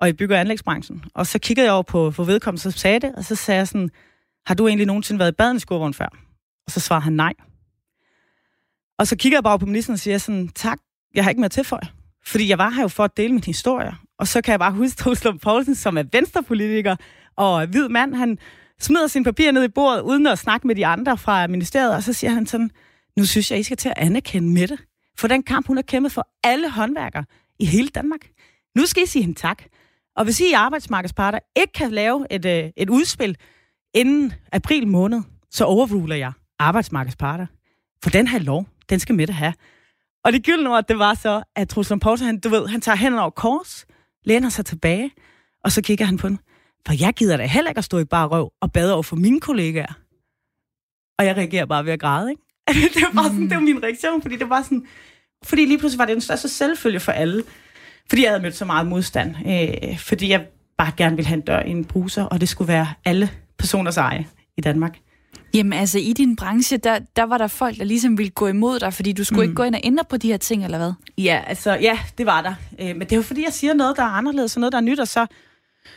[0.00, 1.04] og i bygge- og anlægsbranchen.
[1.14, 3.68] Og så kiggede jeg over på, på vedkommende, så sagde det, og så sagde jeg
[3.68, 3.90] sådan,
[4.46, 6.08] har du egentlig nogensinde været i baden i skurvogn før?
[6.66, 7.32] Og så svarede han nej.
[8.98, 10.78] Og så kigger jeg bare på ministeren og siger sådan, tak,
[11.14, 11.88] jeg har ikke mere tilføje.
[12.26, 13.92] Fordi jeg var her jo for at dele min historie.
[14.18, 16.96] Og så kan jeg bare huske Troslund Poulsen, som er venstrepolitiker
[17.36, 18.38] og hvid mand, han
[18.80, 22.02] smider sin papir ned i bordet, uden at snakke med de andre fra ministeriet, og
[22.02, 22.70] så siger han sådan,
[23.16, 24.78] nu synes jeg, I skal til at anerkende Mette,
[25.18, 27.24] for den kamp, hun har kæmpet for alle håndværkere
[27.58, 28.20] i hele Danmark.
[28.74, 29.62] Nu skal I sige hende tak.
[30.16, 33.36] Og hvis I arbejdsmarkedsparter ikke kan lave et, øh, et udspil
[33.94, 37.46] inden april måned, så overruler jeg arbejdsmarkedsparter.
[38.02, 39.54] For den her lov, den skal Mette have.
[40.24, 42.96] Og det gyldne ord, det var så, at Truslund Poulsen, han, du ved, han tager
[42.96, 43.86] hænderne over kors,
[44.24, 45.10] læner sig tilbage,
[45.64, 46.38] og så kigger han på den.
[46.86, 49.16] For jeg gider da heller ikke at stå i bare røv og bade over for
[49.16, 49.92] mine kollegaer.
[51.18, 52.42] Og jeg reagerer bare ved at græde, ikke?
[52.94, 54.86] det var bare sådan, det var min reaktion, fordi det var sådan,
[55.44, 57.42] fordi lige pludselig var det en største selvfølge for alle.
[58.08, 59.34] Fordi jeg havde mødt så meget modstand.
[59.46, 60.46] Øh, fordi jeg
[60.78, 63.96] bare gerne ville have en dør i en bruser, og det skulle være alle personers
[63.96, 64.26] eje
[64.56, 64.98] i Danmark.
[65.54, 68.78] Jamen altså, i din branche, der, der var der folk, der ligesom ville gå imod
[68.78, 69.42] dig, fordi du skulle mm.
[69.42, 70.92] ikke gå ind og ændre på de her ting, eller hvad?
[71.18, 72.54] Ja, altså, ja, det var der.
[72.80, 74.78] Øh, men det er jo fordi, jeg siger noget, der er anderledes, og noget, der
[74.78, 75.26] er nyt, og så,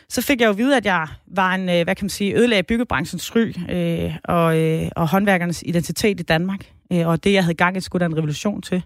[0.10, 2.36] så fik jeg jo at vide, at jeg var en, øh, hvad kan man sige,
[2.36, 6.72] ødelagde byggebranchens ry øh, og, øh, og håndværkernes identitet i Danmark.
[6.94, 8.84] Øh, og det, jeg havde gang i, skulle der en revolution til.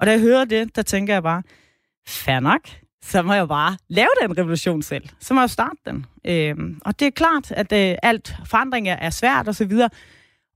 [0.00, 1.42] Og da jeg hører det, der tænker jeg bare,
[2.08, 2.60] fair nok,
[3.02, 5.08] så må jeg bare lave den revolution selv.
[5.20, 6.06] Så må jeg starte den.
[6.24, 9.90] Øh, og det er klart, at øh, alt forandring er svært og så videre.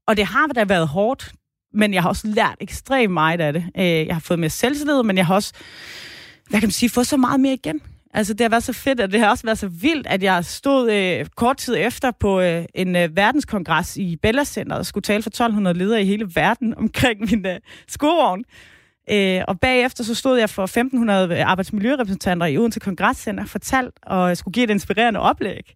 [0.07, 1.33] Og det har da været hårdt,
[1.73, 3.64] men jeg har også lært ekstremt meget af det.
[3.79, 5.53] Øh, jeg har fået mere selvtillid, men jeg har også,
[6.51, 7.81] hvad kan man sige, fået så meget mere igen.
[8.14, 10.44] Altså, det har været så fedt, og det har også været så vildt, at jeg
[10.44, 15.03] stod øh, kort tid efter på øh, en øh, verdenskongres i Bella Center og skulle
[15.03, 18.44] tale for 1200 ledere i hele verden omkring min øh, skurvogn.
[19.11, 24.37] Øh, og bagefter så stod jeg for 1500 øh, arbejdsmiljørepræsentanter i Odense Kongresscenter, fortalt og
[24.37, 25.74] skulle give et inspirerende oplæg.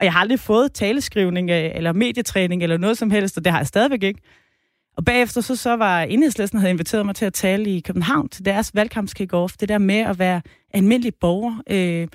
[0.00, 3.52] Og jeg har aldrig fået taleskrivning øh, eller medietræning eller noget som helst, og det
[3.52, 4.20] har jeg stadigvæk ikke.
[4.96, 8.44] Og bagefter så, så var enhedslisten havde inviteret mig til at tale i København til
[8.44, 9.54] deres valgkampskick-off.
[9.60, 10.42] Det der med at være
[10.74, 12.08] almindelig borger, øh,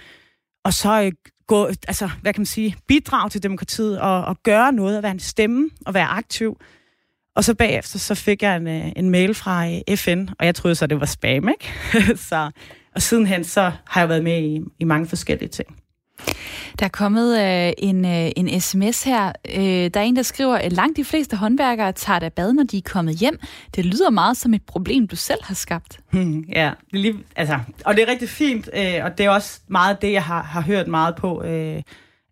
[0.63, 1.11] og så øh,
[1.47, 5.11] gå, altså, hvad kan man sige, bidrage til demokratiet og, og gøre noget, og være
[5.11, 6.57] en stemme og være aktiv.
[7.35, 10.55] Og så bagefter, så fik jeg en, øh, en mail fra øh, FN, og jeg
[10.55, 11.73] troede så, det var spam, ikke?
[12.29, 12.51] så,
[12.95, 15.78] og sidenhen, så har jeg været med i, i mange forskellige ting.
[16.79, 19.31] Der er kommet øh, en, øh, en sms her.
[19.55, 22.63] Øh, der er en, der skriver, at langt de fleste håndværkere tager da bad, når
[22.63, 23.39] de er kommet hjem.
[23.75, 25.99] Det lyder meget som et problem, du selv har skabt.
[26.11, 29.29] Hmm, ja, det er lige, altså, og det er rigtig fint, øh, og det er
[29.29, 31.81] også meget det, jeg har, har hørt meget på, øh,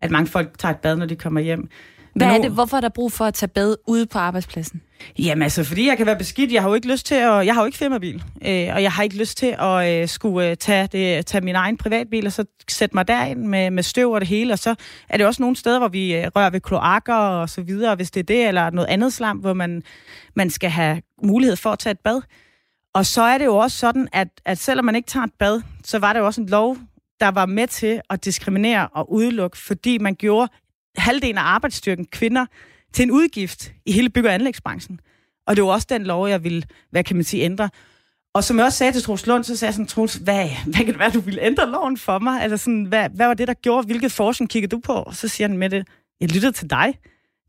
[0.02, 1.68] at mange folk tager et bad, når de kommer hjem.
[2.14, 2.50] Hvad er det?
[2.50, 4.82] Hvorfor er der brug for at tage bad ude på arbejdspladsen?
[5.18, 6.52] Jamen altså, fordi jeg kan være beskidt.
[6.52, 7.46] Jeg har jo ikke lyst til at...
[7.46, 8.22] Jeg har jo ikke firmabil.
[8.46, 11.54] Øh, og jeg har ikke lyst til at øh, skulle øh, tage, det, tage min
[11.54, 14.52] egen privatbil og så sætte mig derind med, med støv og det hele.
[14.52, 14.74] Og så
[15.08, 18.10] er det også nogle steder, hvor vi øh, rører ved kloakker og så videre, hvis
[18.10, 19.82] det er det, eller noget andet slam, hvor man,
[20.34, 22.20] man skal have mulighed for at tage et bad.
[22.94, 25.62] Og så er det jo også sådan, at, at selvom man ikke tager et bad,
[25.84, 26.76] så var det jo også en lov,
[27.20, 30.52] der var med til at diskriminere og udelukke, fordi man gjorde
[30.96, 32.46] halvdelen af arbejdsstyrken kvinder
[32.92, 35.00] til en udgift i hele bygge- og anlægsbranchen.
[35.46, 37.70] Og det var også den lov, jeg ville, hvad kan man sige, ændre.
[38.34, 40.74] Og som jeg også sagde til Troels Lund, så sagde jeg sådan, Troels, hvad, hvad
[40.74, 42.42] kan det være, du ville ændre loven for mig?
[42.42, 43.86] Altså sådan, hvad, hvad var det, der gjorde?
[43.86, 44.92] Hvilket forskning kiggede du på?
[44.92, 45.88] Og så siger han med det,
[46.20, 46.94] jeg lyttede til dig.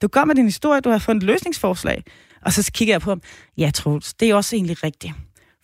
[0.02, 2.04] Du gør med din historie, du har fundet et løsningsforslag.
[2.42, 3.22] Og så kigger jeg på ham,
[3.58, 5.14] ja Troels, det er også egentlig rigtigt.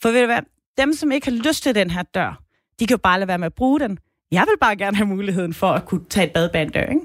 [0.01, 0.41] For ved du hvad,
[0.77, 2.41] dem, som ikke har lyst til den her dør,
[2.79, 3.99] de kan jo bare lade være med at bruge den.
[4.31, 6.85] Jeg vil bare gerne have muligheden for at kunne tage et bad bag en dør,
[6.85, 7.01] ikke?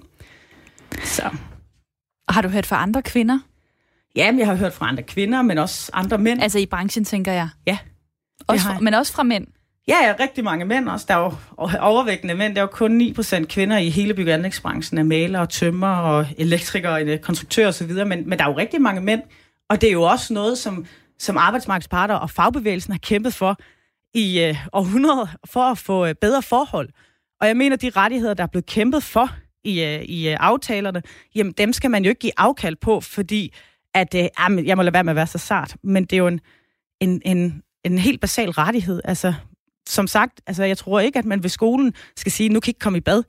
[1.04, 1.30] Så.
[2.30, 3.38] Og har du hørt fra andre kvinder?
[4.16, 6.42] Ja, jeg har hørt fra andre kvinder, men også andre mænd.
[6.42, 7.48] Altså i branchen, tænker jeg?
[7.66, 7.78] Ja.
[8.46, 9.46] Også fra, men også fra mænd?
[9.88, 11.06] Ja, ja, rigtig mange mænd også.
[11.08, 11.32] Der er jo
[11.80, 12.54] overvægtende mænd.
[12.54, 16.26] Der er jo kun 9% kvinder i hele bygge- og anlægsbranchen af malere, tømmer og
[16.38, 19.22] elektrikere, konstruktører osv., men, men der er jo rigtig mange mænd.
[19.70, 20.86] Og det er jo også noget, som,
[21.18, 23.56] som arbejdsmarkedsparter og fagbevægelsen har kæmpet for
[24.14, 26.88] i øh, århundreder, for at få øh, bedre forhold.
[27.40, 29.30] Og jeg mener, de rettigheder, der er blevet kæmpet for
[29.64, 31.02] i, øh, i øh, aftalerne,
[31.34, 33.54] jamen dem skal man jo ikke give afkald på, fordi
[33.94, 36.18] at, øh, jamen, jeg må lade være med at være så sart, men det er
[36.18, 36.40] jo en,
[37.00, 39.00] en, en, en helt basal rettighed.
[39.04, 39.34] Altså,
[39.88, 42.70] som sagt, altså, jeg tror ikke, at man ved skolen skal sige, nu kan I
[42.70, 43.22] ikke komme i bad,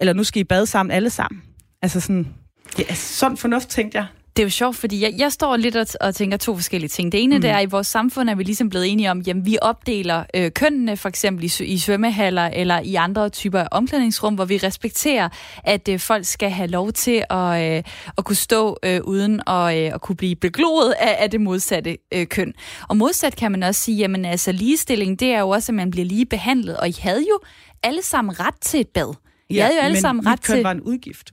[0.00, 1.42] eller nu skal I bade sammen alle sammen.
[1.82, 2.34] Altså sådan,
[2.78, 4.06] ja, sådan fornuft, tænkte jeg.
[4.36, 7.12] Det er jo sjovt, fordi jeg, jeg står lidt og, og tænker to forskellige ting.
[7.12, 7.42] Det ene mm.
[7.42, 10.24] det er, at i vores samfund er vi ligesom blevet enige om, at vi opdeler
[10.34, 14.56] øh, kønnene, for eksempel i, i svømmehaller eller i andre typer af omklædningsrum, hvor vi
[14.56, 15.28] respekterer,
[15.64, 17.82] at øh, folk skal have lov til at, øh,
[18.18, 21.98] at kunne stå øh, uden at, øh, at kunne blive begloet af, af det modsatte
[22.14, 22.54] øh, køn.
[22.88, 25.90] Og modsat kan man også sige, jamen altså ligestilling, det er jo også, at man
[25.90, 26.76] bliver lige behandlet.
[26.76, 27.40] Og I havde jo
[27.82, 29.14] alle sammen ret til et bad.
[29.48, 30.54] I ja, havde jo alle sammen ret til...
[30.54, 30.62] til...
[30.62, 31.32] var en udgift.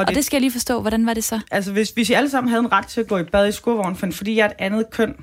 [0.00, 0.80] Og, og det, det skal jeg lige forstå.
[0.80, 1.40] Hvordan var det så?
[1.50, 3.52] Altså, hvis, hvis I alle sammen havde en ret til at gå i bad i
[3.52, 5.14] skurvognen, for, fordi jeg er et andet køn,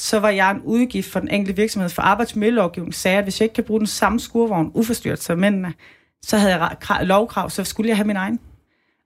[0.00, 1.90] så var jeg en udgift for den enkelte virksomhed.
[1.90, 5.74] For arbejdsmiljølovgivningen sagde, at hvis jeg ikke kan bruge den samme skurvogn uforstyrret som mændene,
[6.22, 8.38] så havde jeg lovkrav, så skulle jeg have min egen.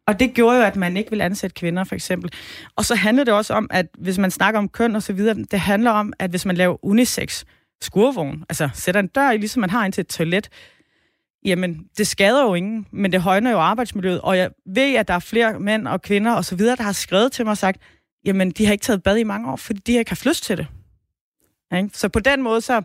[0.06, 2.30] Og det gjorde jo, at man ikke vil ansætte kvinder, for eksempel.
[2.76, 5.34] Og så handler det også om, at hvis man snakker om køn og så videre,
[5.34, 7.44] det handler om, at hvis man laver unisex
[7.82, 10.48] skurvogn, altså sætter en dør i, ligesom man har ind til et toilet,
[11.44, 14.20] jamen, det skader jo ingen, men det højner jo arbejdsmiljøet.
[14.20, 16.92] Og jeg ved, at der er flere mænd og kvinder og så videre, der har
[16.92, 17.80] skrevet til mig og sagt,
[18.24, 20.44] jamen, de har ikke taget bad i mange år, fordi de har ikke haft lyst
[20.44, 20.66] til det.
[21.72, 22.82] Ja, så på den måde, så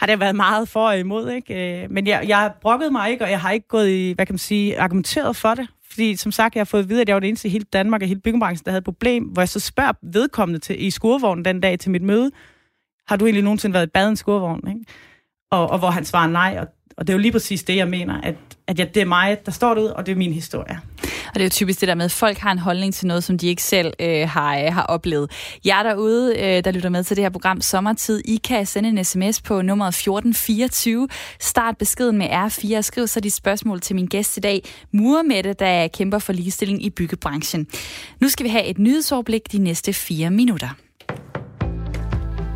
[0.00, 1.30] har det været meget for og imod.
[1.30, 1.82] Ikke?
[1.82, 4.26] Øh, men jeg, jeg har brokket mig ikke, og jeg har ikke gået i, hvad
[4.26, 5.68] kan man sige, argumenteret for det.
[5.90, 7.64] Fordi som sagt, jeg har fået at vide, at jeg var det eneste i hele
[7.72, 10.90] Danmark og hele byggebranchen, der havde et problem, hvor jeg så spørger vedkommende til, i
[10.90, 12.30] skurvognen den dag til mit møde,
[13.08, 14.68] har du egentlig nogensinde været i bad i en skurvogn?
[14.68, 14.80] Ikke?
[15.50, 16.66] Og, og hvor han svarer nej, og
[16.98, 18.34] og det er jo lige præcis det, jeg mener, at,
[18.66, 20.80] at ja, det er mig, der står derude, og det er min historie.
[21.02, 23.24] Og det er jo typisk det der med, at folk har en holdning til noget,
[23.24, 25.30] som de ikke selv øh, har, øh, har oplevet.
[25.64, 29.04] Jeg derude, øh, der lytter med til det her program Sommertid, I kan sende en
[29.04, 31.08] sms på nummeret 1424.
[31.40, 35.52] Start beskeden med R4 og skriv så de spørgsmål til min gæst i dag, Murmette,
[35.52, 37.66] der kæmper for ligestilling i byggebranchen.
[38.20, 40.68] Nu skal vi have et nyhedsoverblik de næste fire minutter.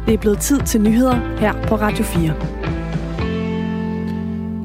[0.07, 2.82] Det er blevet tid til nyheder her på Radio 4.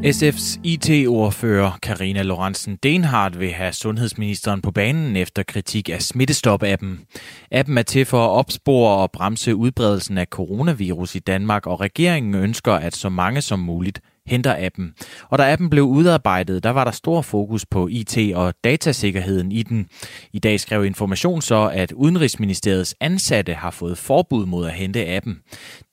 [0.03, 7.05] SF's IT-ordfører Karina Lorentzen Denhardt vil have sundhedsministeren på banen efter kritik af Smittestop-appen.
[7.51, 12.35] Appen er til for at opspore og bremse udbredelsen af coronavirus i Danmark, og regeringen
[12.35, 14.93] ønsker, at så mange som muligt henter appen.
[15.29, 19.63] Og da appen blev udarbejdet, der var der stor fokus på IT og datasikkerheden i
[19.63, 19.87] den.
[20.33, 25.39] I dag skrev Information så, at Udenrigsministeriets ansatte har fået forbud mod at hente appen,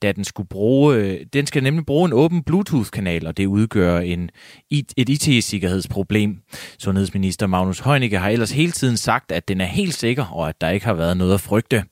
[0.01, 4.29] da den, skulle bruge, den skal nemlig bruge en åben Bluetooth-kanal, og det udgør en,
[4.71, 6.37] et IT-sikkerhedsproblem.
[6.79, 10.61] Sundhedsminister Magnus Heunicke har ellers hele tiden sagt, at den er helt sikker, og at
[10.61, 11.83] der ikke har været noget at frygte.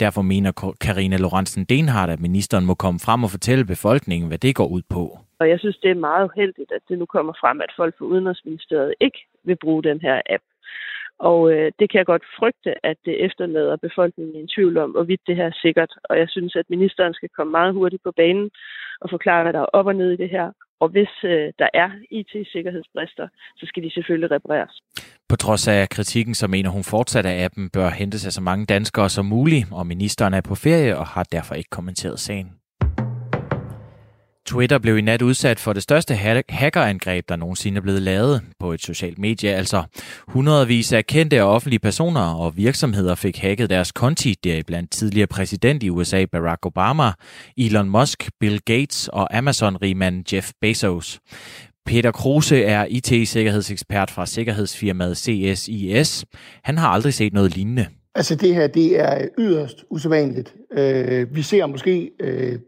[0.00, 4.54] Derfor mener Karina Lorentzen Denhardt, at ministeren må komme frem og fortælle befolkningen, hvad det
[4.54, 5.18] går ud på.
[5.42, 8.04] Og jeg synes, det er meget uheldigt, at det nu kommer frem, at folk fra
[8.04, 10.44] Udenrigsministeriet ikke vil bruge den her app.
[11.18, 14.90] Og øh, det kan jeg godt frygte, at det efterlader befolkningen i en tvivl om,
[14.90, 15.92] hvorvidt det her er sikkert.
[16.04, 18.50] Og jeg synes, at ministeren skal komme meget hurtigt på banen
[19.00, 20.46] og forklare, hvad der er op og ned i det her.
[20.80, 24.74] Og hvis øh, der er IT-sikkerhedsbrister, så skal de selvfølgelig repareres.
[25.28, 28.66] På trods af kritikken, så mener hun fortsat, at appen bør hente sig så mange
[28.66, 32.61] danskere som muligt, og ministeren er på ferie og har derfor ikke kommenteret sagen.
[34.52, 36.14] Twitter blev i nat udsat for det største
[36.48, 39.50] hackerangreb, der nogensinde er blevet lavet på et socialt medie.
[39.54, 39.82] Altså
[40.28, 45.82] hundredvis af kendte og offentlige personer og virksomheder fik hacket deres konti, deriblandt tidligere præsident
[45.82, 47.12] i USA Barack Obama,
[47.56, 51.20] Elon Musk, Bill Gates og Amazon-rigmand Jeff Bezos.
[51.86, 56.24] Peter Kruse er IT-sikkerhedsekspert fra sikkerhedsfirmaet CSIS.
[56.64, 57.86] Han har aldrig set noget lignende.
[58.14, 60.54] Altså det her, det er yderst usædvanligt.
[60.70, 62.58] Øh, vi ser måske øh,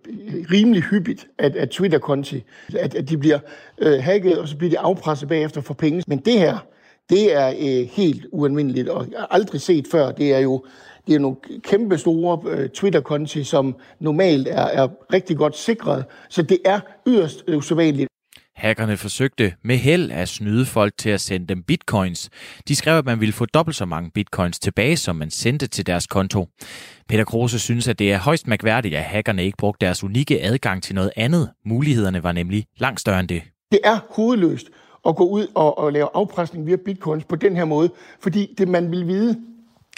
[0.52, 2.44] rimelig hyppigt, at, at Twitter-konti,
[2.78, 3.38] at, at de bliver
[3.78, 6.02] øh, hacket, og så bliver de afpresset bagefter for penge.
[6.06, 6.66] Men det her,
[7.10, 10.12] det er øh, helt ualmindeligt, og aldrig set før.
[10.12, 10.64] Det er jo
[11.06, 16.04] det er nogle kæmpe store øh, Twitter-konti, som normalt er, er rigtig godt sikret.
[16.28, 18.08] Så det er yderst usædvanligt.
[18.64, 22.30] Hackerne forsøgte med held at snyde folk til at sende dem bitcoins.
[22.68, 25.86] De skrev, at man ville få dobbelt så mange bitcoins tilbage, som man sendte til
[25.86, 26.46] deres konto.
[27.08, 30.82] Peter Kruse synes, at det er højst mærkværdigt, at hackerne ikke brugte deres unikke adgang
[30.82, 31.50] til noget andet.
[31.66, 33.42] Mulighederne var nemlig langt større end det.
[33.72, 34.66] Det er hovedløst
[35.06, 38.68] at gå ud og, og lave afpresning via bitcoins på den her måde, fordi det
[38.68, 39.36] man vil vide,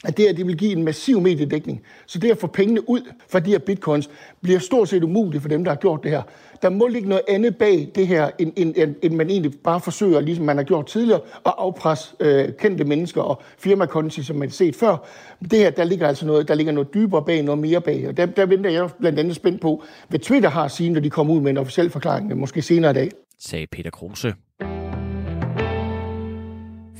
[0.04, 1.82] at det her det vil give en massiv mediedækning.
[2.06, 4.10] Så det at få pengene ud fra de her bitcoins
[4.42, 6.22] bliver stort set umuligt for dem, der har gjort det her.
[6.62, 10.20] Der må ligge noget andet bag det her, end, end, end man egentlig bare forsøger,
[10.20, 14.52] ligesom man har gjort tidligere, at afpresse øh, kendte mennesker og firmakonti, som man har
[14.52, 15.06] set før.
[15.50, 18.08] Det her, der ligger altså noget, der ligger noget dybere bag, noget mere bag.
[18.08, 21.00] Og der, der venter jeg blandt andet spændt på, hvad Twitter har at sige, når
[21.00, 23.10] de kommer ud med en officiel forklaring, måske senere i dag.
[23.38, 24.34] Sagde Peter Kruse.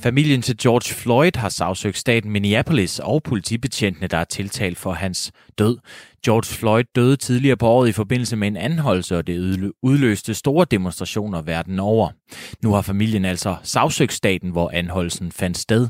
[0.07, 5.31] Familien til George Floyd har sagsøgt staten Minneapolis og politibetjentene, der er tiltalt for hans
[5.59, 5.77] død.
[6.25, 10.65] George Floyd døde tidligere på året i forbindelse med en anholdelse, og det udløste store
[10.71, 12.09] demonstrationer verden over.
[12.63, 15.87] Nu har familien altså sagsøgt staten, hvor anholdelsen fandt sted.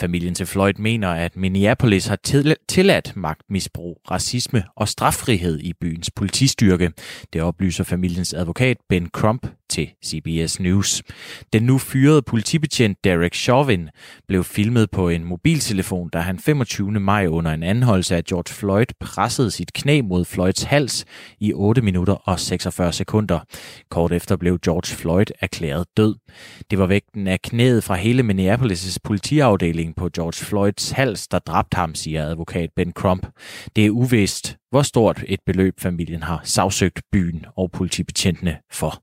[0.00, 2.18] Familien til Floyd mener, at Minneapolis har
[2.68, 6.92] tilladt magtmisbrug, racisme og straffrihed i byens politistyrke.
[7.32, 11.02] Det oplyser familiens advokat Ben Crump til CBS News.
[11.52, 13.88] Den nu fyrede politibetjent Derek Chauvin
[14.28, 16.90] blev filmet på en mobiltelefon, da han 25.
[16.90, 21.04] maj under en anholdelse af George Floyd pressede sit knæ mod Floyds hals
[21.40, 23.38] i 8 minutter og 46 sekunder.
[23.90, 26.14] Kort efter blev George Floyd erklæret død.
[26.70, 31.76] Det var vægten af knæet fra hele Minneapolis' politiafdeling på George Floyds hals, der dræbte
[31.76, 33.26] ham, siger advokat Ben Crump.
[33.76, 39.02] Det er uvist, hvor stort et beløb familien har sagsøgt byen og politibetjentene for.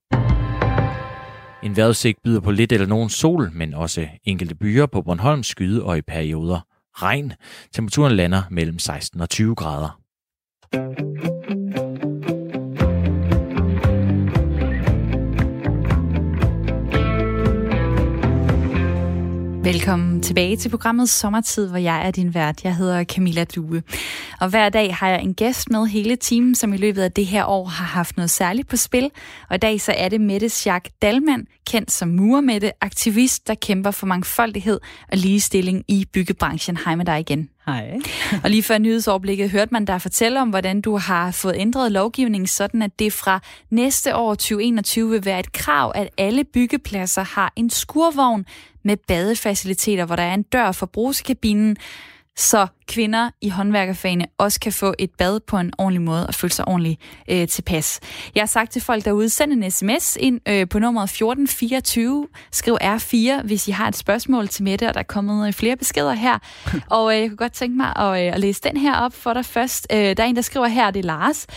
[1.63, 5.83] En vejrudsigt byder på lidt eller nogen sol, men også enkelte byer på Bornholm skyde
[5.83, 6.59] og i perioder
[6.93, 7.33] regn.
[7.73, 10.08] Temperaturen lander mellem 16 og 20 grader.
[10.71, 10.91] Velkommen
[20.21, 22.63] tilbage til programmet Sommertid, hvor jeg er din vært.
[22.63, 23.83] Jeg hedder Camilla Due.
[24.41, 27.25] Og hver dag har jeg en gæst med hele timen, som i løbet af det
[27.25, 29.11] her år har haft noget særligt på spil.
[29.49, 33.91] Og i dag så er det Mette Schack Dalman, kendt som Murmette, aktivist, der kæmper
[33.91, 34.79] for mangfoldighed
[35.11, 36.77] og ligestilling i byggebranchen.
[36.77, 37.49] Hej med dig igen.
[37.69, 37.99] Hej.
[38.43, 42.47] Og lige før nyhedsoverblikket hørte man der fortælle om, hvordan du har fået ændret lovgivningen,
[42.47, 47.53] sådan at det fra næste år 2021 vil være et krav, at alle byggepladser har
[47.55, 48.45] en skurvogn
[48.83, 51.77] med badefaciliteter, hvor der er en dør for brugskabinen,
[52.37, 56.53] så kvinder i håndværkerfagene også kan få et bad på en ordentlig måde og føle
[56.53, 57.99] sig ordentligt øh, tilpas.
[58.35, 62.77] Jeg har sagt til folk derude, send en sms ind øh, på nummeret 1424, skriv
[62.81, 66.13] R4, hvis I har et spørgsmål til Mette, og der er kommet øh, flere beskeder
[66.13, 66.37] her.
[66.97, 69.33] og øh, jeg kunne godt tænke mig at, øh, at læse den her op for
[69.33, 69.87] dig først.
[69.91, 71.47] Øh, der er en, der skriver her, det er Lars.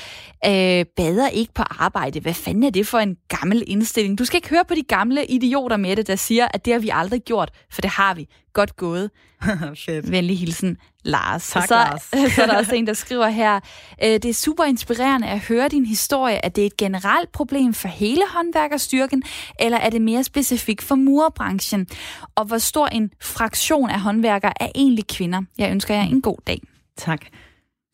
[0.46, 2.20] Øh, bader ikke på arbejde.
[2.20, 4.18] Hvad fanden er det for en gammel indstilling?
[4.18, 6.80] Du skal ikke høre på de gamle idioter med det, der siger, at det har
[6.80, 8.28] vi aldrig gjort, for det har vi.
[8.52, 9.10] Godt gået.
[10.12, 11.50] Venlig hilsen, Lars.
[11.50, 12.02] Tak, Og så, Lars.
[12.34, 13.60] så er der også en, der skriver her,
[14.04, 16.44] øh, det er super inspirerende at høre din historie.
[16.44, 19.22] Er det et generelt problem for hele håndværkerstyrken,
[19.60, 21.86] eller er det mere specifikt for murerbranchen?
[22.34, 25.42] Og hvor stor en fraktion af håndværkere er egentlig kvinder?
[25.58, 26.60] Jeg ønsker jer en god dag.
[26.96, 27.20] Tak.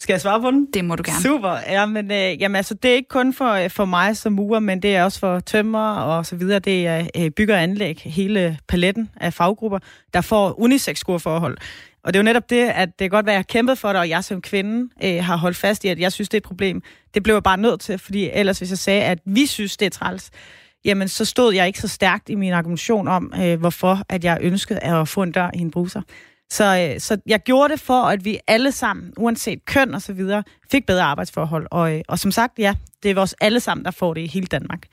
[0.00, 0.68] Skal jeg svare på den?
[0.74, 1.22] Det må du gerne.
[1.22, 1.56] Super.
[1.66, 4.60] Ja, men, øh, jamen, altså, det er ikke kun for, øh, for mig som murer,
[4.60, 6.58] men det er også for tømmer og så videre.
[6.58, 9.78] Det er øh, bygger og anlæg, hele paletten af faggrupper,
[10.14, 11.58] der får unisex forhold.
[12.04, 13.78] Og det er jo netop det, at det kan godt være, at jeg har kæmpet
[13.78, 16.36] for det, og jeg som kvinde øh, har holdt fast i, at jeg synes, det
[16.36, 16.82] er et problem.
[17.14, 19.86] Det blev jeg bare nødt til, fordi ellers hvis jeg sagde, at vi synes, det
[19.86, 20.30] er træls,
[20.84, 24.38] jamen så stod jeg ikke så stærkt i min argumentation om, øh, hvorfor at jeg
[24.40, 26.02] ønskede at få en dør i en bruser.
[26.50, 30.12] Så, øh, så jeg gjorde det for, at vi alle sammen, uanset køn og så
[30.12, 31.66] videre, fik bedre arbejdsforhold.
[31.70, 34.26] Og, øh, og som sagt, ja, det er vores alle sammen, der får det i
[34.26, 34.86] hele Danmark.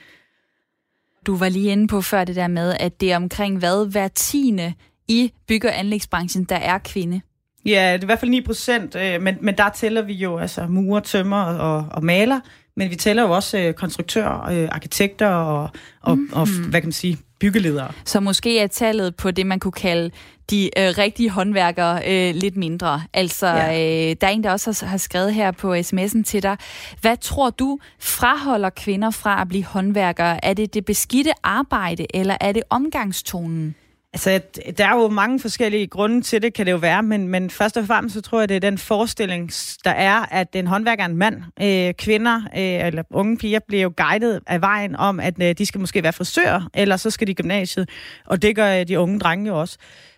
[1.25, 4.07] Du var lige inde på før det der med, at det er omkring hvad hver
[4.07, 4.73] tiende
[5.07, 7.21] i bygge- og anlægsbranchen, der er kvinde.
[7.65, 10.37] Ja, det er i hvert fald 9 procent, øh, men, men der tæller vi jo
[10.37, 12.39] altså murer, tømmer og, og maler,
[12.75, 15.69] men vi tæller jo også øh, konstruktører, øh, arkitekter og,
[16.01, 16.29] og, mm.
[16.33, 17.91] og, hvad kan man sige, byggeledere.
[18.05, 20.11] Så måske er tallet på det, man kunne kalde
[20.49, 23.03] de øh, rigtige håndværkere øh, lidt mindre.
[23.13, 23.73] Altså, Ja.
[24.09, 26.57] øh, der er en, der også har, har skrevet her på sms'en til dig.
[27.01, 30.45] Hvad tror du fraholder kvinder fra at blive håndværkere?
[30.45, 33.75] Er det det beskidte arbejde, eller er det omgangstonen?
[34.15, 34.41] Altså,
[34.77, 37.77] der er jo mange forskellige grunde til det, kan det jo være, men, men først
[37.77, 39.51] og fremmest så tror jeg, det er den forestilling,
[39.83, 41.43] der er, at en håndværker er en mand.
[41.61, 45.65] Øh, kvinder øh, eller unge piger bliver jo guidet af vejen om, at øh, de
[45.65, 47.89] skal måske være frisører, eller så skal de i gymnasiet,
[48.25, 49.77] og det gør øh, de unge drenge jo også.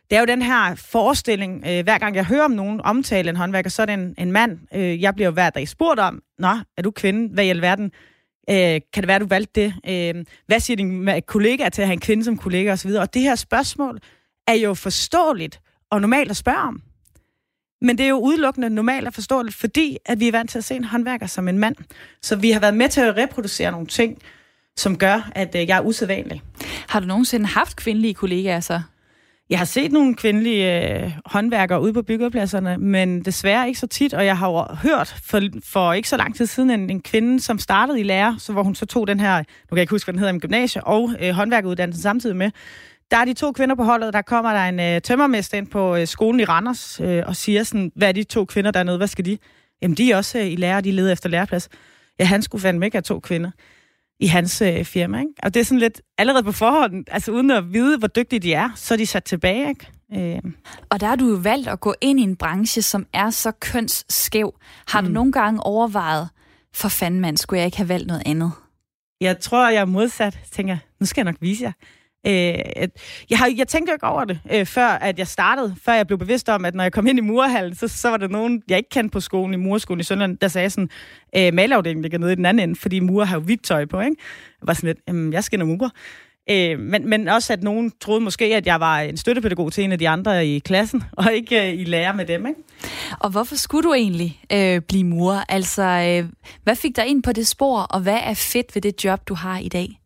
[0.09, 3.35] Det er jo den her forestilling, øh, hver gang jeg hører om nogen omtale en
[3.35, 4.59] håndværker, så er det en, en mand.
[4.75, 7.33] Øh, jeg bliver jo hver dag spurgt om, Nå, er du kvinde?
[7.33, 7.91] Hvad i alverden?
[8.49, 9.73] Øh, kan det være, du valgte det?
[9.87, 12.91] Øh, hvad siger din ma- kollega til at have en kvinde som kollega osv.?
[12.91, 13.99] Og det her spørgsmål
[14.47, 15.59] er jo forståeligt
[15.91, 16.81] og normalt at spørge om.
[17.81, 20.63] Men det er jo udelukkende normalt og forståeligt, fordi at vi er vant til at
[20.63, 21.75] se en håndværker som en mand.
[22.21, 24.17] Så vi har været med til at reproducere nogle ting,
[24.77, 26.41] som gør, at øh, jeg er usædvanlig.
[26.87, 28.81] Har du nogensinde haft kvindelige kollegaer så?
[29.49, 34.13] Jeg har set nogle kvindelige øh, håndværkere ude på byggepladserne, men desværre ikke så tit,
[34.13, 37.39] og jeg har jo hørt for, for ikke så lang tid siden en, en kvinde,
[37.39, 39.91] som startede i lærer, så hvor hun så tog den her, nu kan jeg ikke
[39.91, 42.51] huske, hvad den hedder, en gymnasie, og øh, håndværkeruddannelsen samtidig med.
[43.11, 45.95] Der er de to kvinder på holdet, der kommer der en øh, tømmermester ind på
[45.95, 49.07] øh, skolen i Randers øh, og siger sådan, hvad er de to kvinder dernede, hvad
[49.07, 49.37] skal de?
[49.81, 51.69] Jamen, de er også øh, i lærer, de leder efter læreplads.
[52.19, 53.51] Ja, han skulle fandme ikke have to kvinder
[54.19, 55.19] i hans øh, firma.
[55.19, 55.31] Ikke?
[55.43, 58.53] Og det er sådan lidt allerede på forhånd, altså uden at vide, hvor dygtige de
[58.53, 59.69] er, så er de sat tilbage.
[59.69, 60.35] Ikke?
[60.35, 60.51] Øh,
[60.89, 63.51] Og der har du jo valgt at gå ind i en branche, som er så
[63.51, 64.59] kønsskæv.
[64.87, 66.29] Har du nogle gange overvejet,
[66.75, 68.51] for fanden mand, skulle jeg ikke have valgt noget andet?
[69.21, 70.39] jeg tror, jeg er modsat.
[70.51, 71.71] Tænker, nu skal jeg nok vise jer.
[72.27, 72.33] Øh,
[73.29, 76.07] jeg, har, jeg tænkte jo ikke over det, øh, før at jeg startede, før jeg
[76.07, 78.61] blev bevidst om, at når jeg kom ind i murhallen, så, så var der nogen,
[78.69, 80.89] jeg ikke kendte på skolen, i murskolen i Sønderland, der sagde sådan,
[81.35, 83.99] øh, malafdelingen ligger nede i den anden ende, fordi murer har jo hvidt tøj på,
[83.99, 84.15] ikke?
[84.61, 85.89] Jeg var sådan lidt, jamen, jeg skinner murer.
[86.49, 89.91] Øh, men, men også, at nogen troede måske, at jeg var en støttepædagog til en
[89.91, 92.59] af de andre i klassen, og ikke øh, i lærer med dem, ikke?
[93.19, 95.43] Og hvorfor skulle du egentlig øh, blive murer?
[95.49, 96.29] Altså, øh,
[96.63, 99.33] hvad fik dig ind på det spor, og hvad er fedt ved det job, du
[99.33, 99.99] har i dag?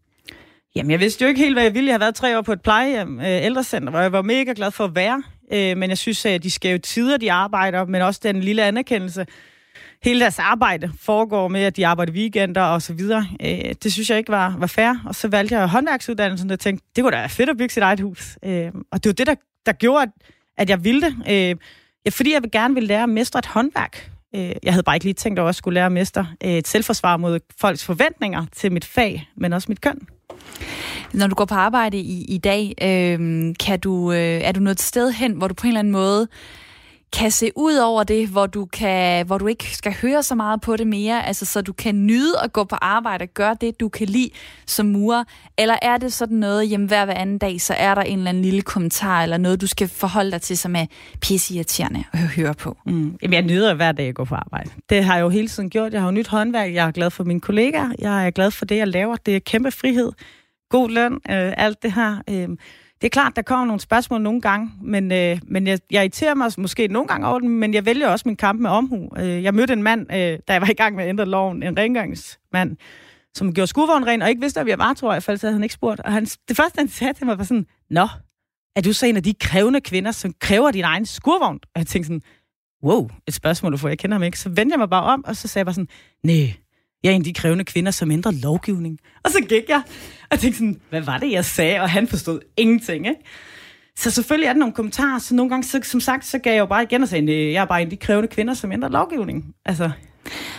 [0.75, 1.87] Jamen, jeg vidste jo ikke helt, hvad jeg ville.
[1.87, 4.71] Jeg har været tre år på et plejehjem, øh, ældrecenter, hvor jeg var mega glad
[4.71, 5.23] for at være.
[5.53, 9.25] Øh, men jeg synes, at de skæve tider, de arbejder, men også den lille anerkendelse.
[10.03, 13.27] Hele deres arbejde foregår med, at de arbejder weekender og så videre.
[13.41, 15.03] Øh, det synes jeg ikke var, var fair.
[15.05, 17.83] Og så valgte jeg håndværksuddannelsen, og tænkte, det kunne da være fedt at bygge sit
[17.83, 18.37] eget hus.
[18.45, 20.09] Øh, og det var det, der, der gjorde, at,
[20.57, 21.15] at jeg ville det.
[21.29, 21.55] Øh,
[22.05, 24.11] ja, fordi jeg gerne ville lære at mestre et håndværk.
[24.35, 26.51] Øh, jeg havde bare ikke lige tænkt over, at jeg skulle lære at mestre øh,
[26.51, 30.07] et selvforsvar mod folks forventninger til mit fag, men også mit køn.
[31.13, 34.75] Når du går på arbejde i, i dag, øh, kan du, øh, er du nået
[34.75, 36.27] et sted hen, hvor du på en eller anden måde
[37.13, 40.61] kan se ud over det, hvor du, kan, hvor du ikke skal høre så meget
[40.61, 43.79] på det mere, altså så du kan nyde at gå på arbejde og gøre det,
[43.79, 44.29] du kan lide
[44.65, 45.23] som murer?
[45.57, 48.29] Eller er det sådan noget, jamen hver, hver anden dag, så er der en eller
[48.29, 50.85] anden lille kommentar, eller noget, du skal forholde dig til, som er
[51.21, 52.77] pisseirriterende at høre på?
[52.85, 53.17] Mm.
[53.21, 54.69] Jamen, jeg nyder hver dag at gå på arbejde.
[54.89, 55.93] Det har jeg jo hele tiden gjort.
[55.93, 56.73] Jeg har jo nyt håndværk.
[56.73, 57.89] Jeg er glad for mine kollegaer.
[57.99, 59.15] Jeg er glad for det, jeg laver.
[59.15, 60.11] Det er kæmpe frihed.
[60.71, 61.13] God løn.
[61.13, 62.21] Øh, alt det her.
[62.29, 62.49] Øh,
[63.01, 66.35] det er klart, der kommer nogle spørgsmål nogle gange, men, øh, men jeg, jeg irriterer
[66.35, 69.09] mig måske nogle gange over dem, men jeg vælger også min kamp med omhu.
[69.17, 71.63] Øh, jeg mødte en mand, øh, da jeg var i gang med at ændre loven,
[71.63, 72.77] en rengøringsmand,
[73.33, 75.63] som gjorde skurvogn ren, og ikke vidste, at vi var, tror jeg, for havde han
[75.63, 75.99] ikke spurgt.
[75.99, 78.07] Og han, det første, han sagde til mig, var sådan, Nå,
[78.75, 81.59] er du så en af de krævende kvinder, som kræver din egen skurvogn?
[81.63, 82.21] Og jeg tænkte sådan,
[82.83, 84.39] wow, et spørgsmål, du får, jeg kender ham ikke.
[84.39, 85.89] Så vendte jeg mig bare om, og så sagde jeg bare sådan,
[86.23, 86.53] nej,
[87.03, 88.99] jeg er en af de krævende kvinder, som ændrer lovgivning.
[89.23, 89.81] Og så gik jeg,
[90.31, 91.79] og tænkte sådan, hvad var det, jeg sagde?
[91.79, 93.21] Og han forstod ingenting, ikke?
[93.95, 96.59] Så selvfølgelig er der nogle kommentarer, så nogle gange, så, som sagt, så gav jeg
[96.59, 98.89] jo bare igen og sagde, jeg er bare en af de krævende kvinder, som ændrer
[98.89, 99.55] lovgivning.
[99.65, 99.91] Altså.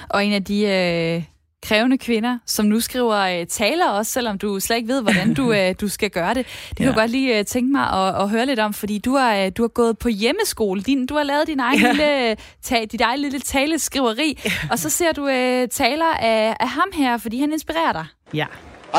[0.08, 1.22] Og en af de øh,
[1.62, 5.52] krævende kvinder, som nu skriver øh, taler også, selvom du slet ikke ved, hvordan du,
[5.58, 6.46] øh, du skal gøre det.
[6.46, 6.74] Det ja.
[6.76, 9.36] kan jeg godt lige øh, tænke mig at, at høre lidt om, fordi du har,
[9.36, 10.82] øh, du har gået på hjemmeskole.
[10.82, 11.92] Din, du har lavet din egen ja.
[11.92, 14.50] lille, ta, dit eget lille taleskriveri, ja.
[14.70, 18.06] og så ser du øh, taler af, af ham her, fordi han inspirerer dig.
[18.34, 18.46] Ja.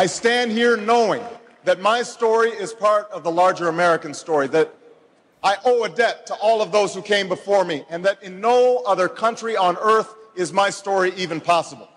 [0.04, 1.24] I stand here knowing
[1.66, 4.68] that my story is part of the larger American story, that
[5.44, 8.32] I owe a debt to all of those who came before me, and that in
[8.32, 11.88] no other country on earth is my story even possible.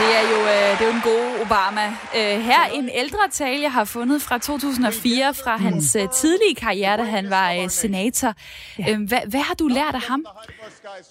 [0.00, 1.86] Det er jo, øh, det er jo en god Obama.
[2.16, 6.96] Øh, her en ældre tale, jeg har fundet fra 2004, fra hans øh, tidlige karriere,
[6.96, 8.34] da han var øh, senator.
[8.88, 10.24] Øh, hvad, hvad har du lært af ham?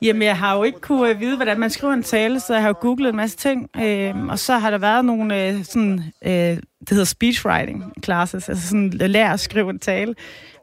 [0.02, 2.62] Jamen, jeg har jo ikke kunne øh, vide, hvordan man skriver en tale, så jeg
[2.62, 3.70] har jo googlet en masse ting.
[3.78, 8.68] Øh, og så har der været nogle øh, sådan, øh, det hedder speechwriting classes, altså
[8.68, 10.16] sådan lære at skrive en tale.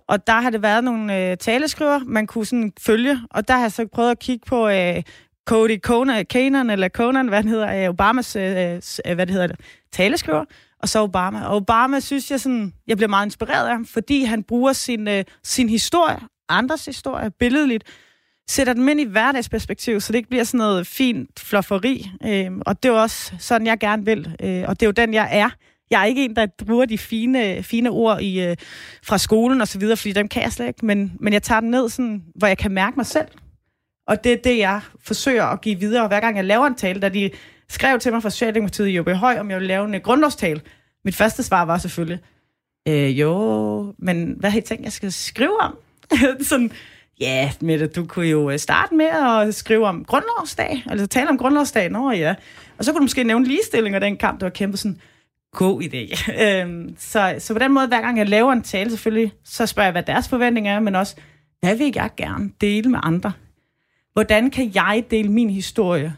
[0.09, 3.61] Og der har det været nogle øh, taleskriver, man kunne sådan følge, og der har
[3.61, 5.03] jeg så prøvet at kigge på øh,
[5.51, 9.49] Cody Conan, Kanan, eller Conan, hvad han hedder, øh, Obamas, øh, øh, hvad det hedder,
[9.93, 10.45] taleskriver,
[10.83, 11.45] og så Obama.
[11.45, 15.09] Og Obama synes jeg sådan, jeg bliver meget inspireret af ham, fordi han bruger sin,
[15.09, 17.85] øh, sin historie, andres historie, billedligt,
[18.49, 22.11] sætter dem ind i hverdagsperspektiv, så det ikke bliver sådan noget fint flofferi.
[22.25, 24.37] Øh, og det er også sådan, jeg gerne vil.
[24.43, 25.51] Øh, og det er jo den, jeg er.
[25.91, 28.57] Jeg er ikke en, der bruger de fine, fine ord i, øh,
[29.03, 30.87] fra skolen og så videre, fordi dem kan jeg slet ikke.
[30.87, 33.27] Men, men jeg tager den ned, sådan, hvor jeg kan mærke mig selv.
[34.11, 36.09] Og det er det, jeg forsøger at give videre.
[36.09, 37.31] Hver gang jeg laver en tale, da de
[37.69, 40.61] skrev til mig fra Socialdemokratiet i Jobbe Høj, om jeg ville lave en øh, grundlovstale.
[41.05, 42.19] Mit første svar var selvfølgelig,
[42.89, 45.77] øh, jo, men hvad har I tænkt, jeg skal skrive om?
[46.41, 46.73] Sådan,
[47.21, 51.39] ja, Mette, du kunne jo øh, starte med at skrive om grundlovsdag, altså tale om
[51.39, 52.35] grundlovsdag, nå ja.
[52.79, 55.01] Og så kunne du måske nævne ligestilling og den kamp, du har kæmpet sådan,
[55.53, 56.31] god idé.
[56.45, 59.87] øhm, så, så på den måde, hver gang jeg laver en tale, selvfølgelig, så spørger
[59.87, 61.17] jeg, hvad deres forventninger er, men også,
[61.61, 63.33] hvad vil jeg gerne dele med andre?
[64.13, 66.15] Hvordan kan jeg dele min historie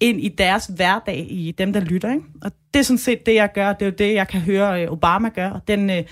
[0.00, 2.12] ind i deres hverdag, i dem, der lytter.
[2.12, 2.24] Ikke?
[2.42, 3.72] Og det er sådan set det, jeg gør.
[3.72, 5.60] Det er jo det, jeg kan høre øh, Obama gøre.
[5.68, 6.04] Den, øh,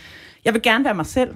[0.44, 1.34] jeg vil gerne være mig selv.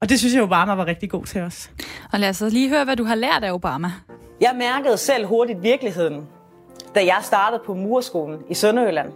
[0.00, 1.70] Og det synes jeg, Obama var rigtig god til os.
[2.12, 3.92] Og lad os lige høre, hvad du har lært af Obama.
[4.40, 6.26] Jeg mærkede selv hurtigt virkeligheden,
[6.94, 9.12] da jeg startede på murskolen i Sønderjylland.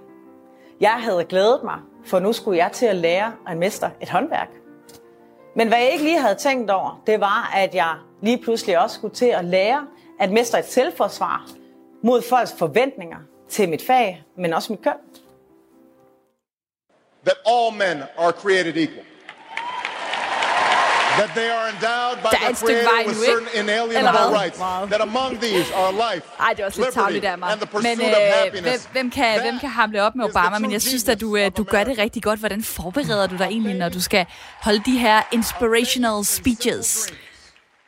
[0.80, 4.48] Jeg havde glædet mig, for nu skulle jeg til at lære at mestre et håndværk.
[5.54, 8.94] Men hvad jeg ikke lige havde tænkt over, det var, at jeg lige pludselig også
[8.94, 9.86] skulle til at lære
[10.20, 11.50] at mestre et selvforsvar
[12.02, 14.92] mod folks forventninger til mit fag, men også mit køn.
[17.24, 19.11] That all men are created equal.
[21.20, 24.58] That they are endowed by the Creator with certain inalienable rights.
[24.58, 24.86] Wow.
[24.92, 27.58] That among these are life, Ej, det er også lidt tavligt af mig.
[27.82, 30.58] Men øh, hvem, hvem, kan, hvem kan hamle op med Obama?
[30.58, 32.38] Men jeg synes at du, øh, du gør det rigtig godt.
[32.38, 34.26] Hvordan forbereder du dig egentlig, når du skal
[34.62, 37.12] holde de her inspirational speeches?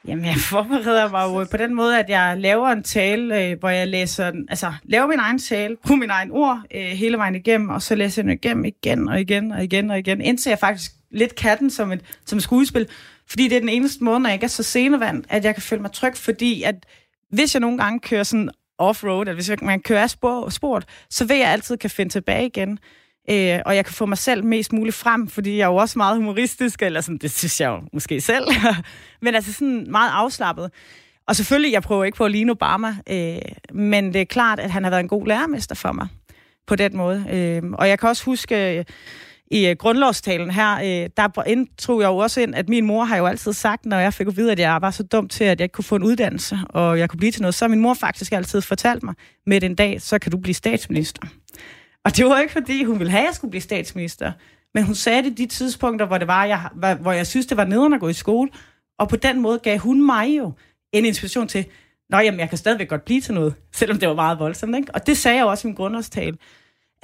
[0.08, 3.68] Jamen, jeg forbereder mig jo på den måde, at jeg laver en tale, øh, hvor
[3.68, 7.68] jeg læser, altså laver min egen tale, bruger min egen ord øh, hele vejen igennem,
[7.68, 10.58] og så læser jeg den igennem igen og igen og igen og igen, indtil jeg
[10.58, 12.88] faktisk lidt katten som et, som et skuespil,
[13.28, 15.62] fordi det er den eneste måde, når jeg ikke er så senevand, at jeg kan
[15.62, 16.74] føle mig tryg, fordi at
[17.30, 21.24] hvis jeg nogle gange kører sådan off-road, at hvis man kører af spor, sport, så
[21.24, 22.78] ved jeg altid kan finde tilbage igen.
[23.30, 25.98] Øh, og jeg kan få mig selv mest muligt frem, fordi jeg er jo også
[25.98, 28.44] meget humoristisk, eller sådan, det synes jeg jo måske selv.
[29.22, 30.70] men altså sådan meget afslappet.
[31.28, 33.38] Og selvfølgelig, jeg prøver ikke på at ligne Obama, øh,
[33.72, 36.08] men det er klart, at han har været en god lærermester for mig
[36.66, 37.26] på den måde.
[37.30, 38.84] Øh, og jeg kan også huske øh,
[39.50, 43.16] i øh, grundlovstalen her, øh, der indtog jeg jo også ind, at min mor har
[43.16, 45.60] jo altid sagt, når jeg fik at vide, at jeg var så dum til, at
[45.60, 47.80] jeg ikke kunne få en uddannelse, og jeg kunne blive til noget, så har min
[47.80, 49.14] mor faktisk altid fortalt mig,
[49.46, 51.22] med en dag, så kan du blive statsminister.
[52.04, 54.32] Og det var ikke, fordi hun ville have, at jeg skulle blive statsminister.
[54.74, 56.68] Men hun sagde det de tidspunkter, hvor det var, jeg,
[57.00, 58.50] hvor jeg synes, det var nederen at gå i skole.
[58.98, 60.52] Og på den måde gav hun mig jo
[60.92, 61.66] en inspiration til,
[62.10, 64.76] Nå, jamen, jeg kan stadigvæk godt blive til noget, selvom det var meget voldsomt.
[64.76, 64.94] Ikke?
[64.94, 66.36] Og det sagde jeg også i min grundlovstale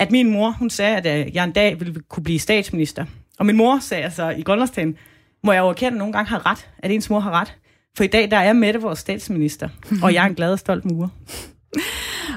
[0.01, 3.05] at min mor, hun sagde, at øh, jeg en dag ville kunne blive statsminister.
[3.38, 4.96] Og min mor sagde altså i grundårstalen,
[5.44, 7.57] må jeg jo erkende, at nogle gange har ret, at ens mor har ret.
[7.96, 9.68] For i dag, der er Mette vores statsminister,
[10.03, 11.12] og jeg er en glad og stolt mor.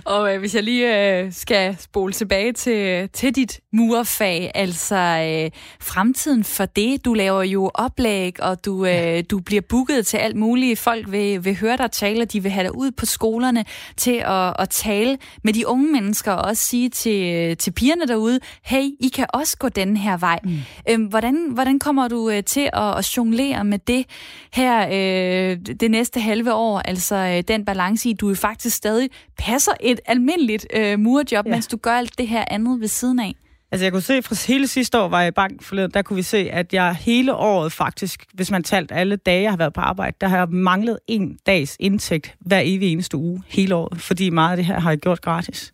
[0.05, 5.51] Og øh, hvis jeg lige øh, skal spole tilbage til, til dit murfag, altså øh,
[5.81, 10.35] fremtiden for det, du laver jo oplæg, og du, øh, du bliver booket til alt
[10.35, 10.79] muligt.
[10.79, 13.65] Folk vil, vil høre dig tale, og de vil have dig ud på skolerne
[13.97, 18.39] til at, at tale med de unge mennesker, og også sige til, til pigerne derude,
[18.63, 20.39] hey, I kan også gå den her vej.
[20.43, 20.57] Mm.
[20.89, 24.05] Øh, hvordan, hvordan kommer du øh, til at, at jonglere med det
[24.53, 29.71] her øh, det næste halve år, altså øh, den balance i, du faktisk stadig passer
[29.79, 31.51] et almindeligt øh, murjob, ja.
[31.51, 33.35] mens du gør alt det her andet ved siden af?
[33.71, 36.15] Altså jeg kunne se, fra hele sidste år var jeg i bank forleden, der kunne
[36.15, 39.73] vi se, at jeg hele året faktisk, hvis man talt alle dage, jeg har været
[39.73, 44.01] på arbejde, der har jeg manglet en dags indtægt hver evig eneste uge hele året,
[44.01, 45.73] fordi meget af det her har jeg gjort gratis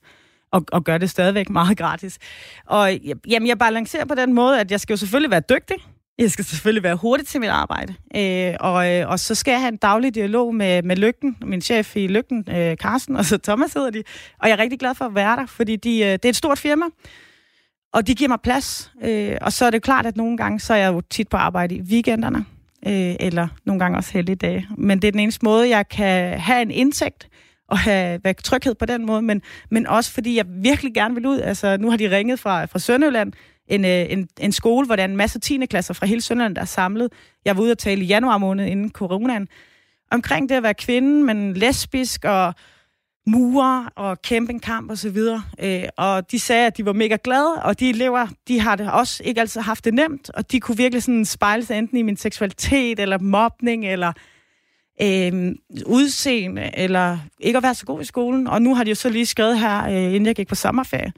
[0.51, 2.17] og, og gør det stadigvæk meget gratis.
[2.65, 5.77] Og jamen, jeg balancerer på den måde, at jeg skal jo selvfølgelig være dygtig,
[6.19, 9.59] jeg skal selvfølgelig være hurtig til mit arbejde, øh, og, øh, og så skal jeg
[9.59, 13.37] have en daglig dialog med, med Lygten, min chef i Lygten, øh, Carsten, og så
[13.37, 14.03] Thomas hedder de.
[14.39, 16.35] Og jeg er rigtig glad for at være der, fordi de, øh, det er et
[16.35, 16.85] stort firma,
[17.93, 18.91] og de giver mig plads.
[19.03, 21.37] Øh, og så er det klart, at nogle gange, så er jeg jo tit på
[21.37, 22.45] arbejde i weekenderne,
[22.87, 24.67] øh, eller nogle gange også heldige dage.
[24.77, 27.29] Men det er den eneste måde, jeg kan have en indtægt,
[27.67, 29.41] og have, have tryghed på den måde, men,
[29.71, 31.39] men også fordi jeg virkelig gerne vil ud.
[31.39, 33.33] Altså, nu har de ringet fra, fra Sønderjylland,
[33.69, 35.65] en, øh, en, en skole, hvor der er en masse 10.
[35.65, 37.11] klasser fra hele Sønderland, der er samlet.
[37.45, 39.47] Jeg var ude at tale i januar måned inden coronaen,
[40.11, 42.53] omkring det at være kvinde, men lesbisk og
[43.27, 45.43] murer og campingkamp og så videre.
[45.59, 48.91] Øh, og de sagde, at de var mega glade, og de elever, de har det
[48.91, 52.01] også ikke altid haft det nemt, og de kunne virkelig sådan spejle sig enten i
[52.01, 54.13] min seksualitet, eller mobning, eller
[55.01, 55.55] øh,
[55.85, 58.47] udseende, eller ikke at være så god i skolen.
[58.47, 61.13] Og nu har de jo så lige skrevet her, øh, inden jeg gik på sommerferie,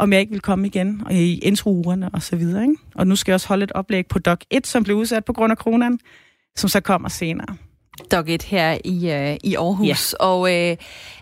[0.00, 2.62] om jeg ikke vil komme igen og i introugerne og så videre.
[2.62, 2.76] Ikke?
[2.94, 5.32] Og nu skal jeg også holde et oplæg på Doc 1, som blev udsat på
[5.32, 6.00] grund af kronen,
[6.56, 7.56] som så kommer senere.
[8.10, 10.14] Doc 1 her i, øh, i Aarhus.
[10.20, 10.24] Ja.
[10.26, 10.76] Og øh,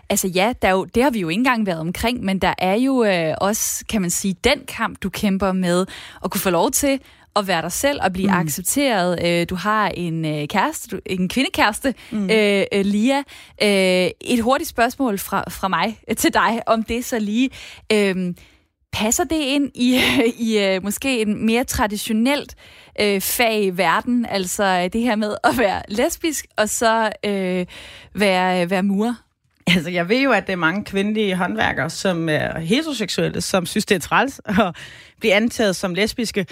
[0.09, 2.53] altså ja, der er jo, det har vi jo ikke engang været omkring, men der
[2.57, 5.85] er jo øh, også, kan man sige, den kamp, du kæmper med
[6.23, 6.99] at kunne få lov til
[7.35, 8.37] at være dig selv og blive mm.
[8.37, 9.19] accepteret.
[9.25, 12.29] Øh, du har en øh, kæreste, en kvindekæreste, mm.
[12.29, 13.23] øh, Lia.
[14.21, 17.49] Et hurtigt spørgsmål fra, fra mig til dig om det så lige.
[17.93, 18.33] Øh,
[18.91, 19.99] Passer det ind i,
[20.49, 22.55] i øh, måske en mere traditionelt
[23.01, 27.65] øh, fag i verden, altså øh, det her med at være lesbisk og så øh,
[28.15, 29.15] være, øh, være mur?
[29.67, 33.85] Altså, jeg ved jo, at det er mange kvindelige håndværkere, som er heteroseksuelle, som synes,
[33.85, 34.75] det er træls at
[35.19, 36.45] blive antaget som lesbiske.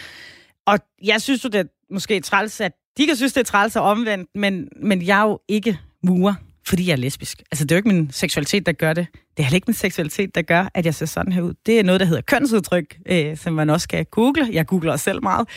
[0.65, 3.75] Og jeg synes jo, det er måske træls, at de kan synes, det er træls
[3.75, 6.33] og omvendt, men, men jeg er jo ikke murer
[6.67, 7.41] fordi jeg er lesbisk.
[7.51, 9.07] Altså, det er jo ikke min seksualitet, der gør det.
[9.13, 11.53] Det er heller ikke min seksualitet, der gør, at jeg ser sådan her ud.
[11.65, 14.49] Det er noget, der hedder kønsudtryk, øh, som man også kan google.
[14.51, 15.47] Jeg googler også selv meget.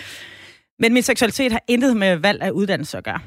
[0.79, 3.21] Men min seksualitet har intet med valg af uddannelse at gøre.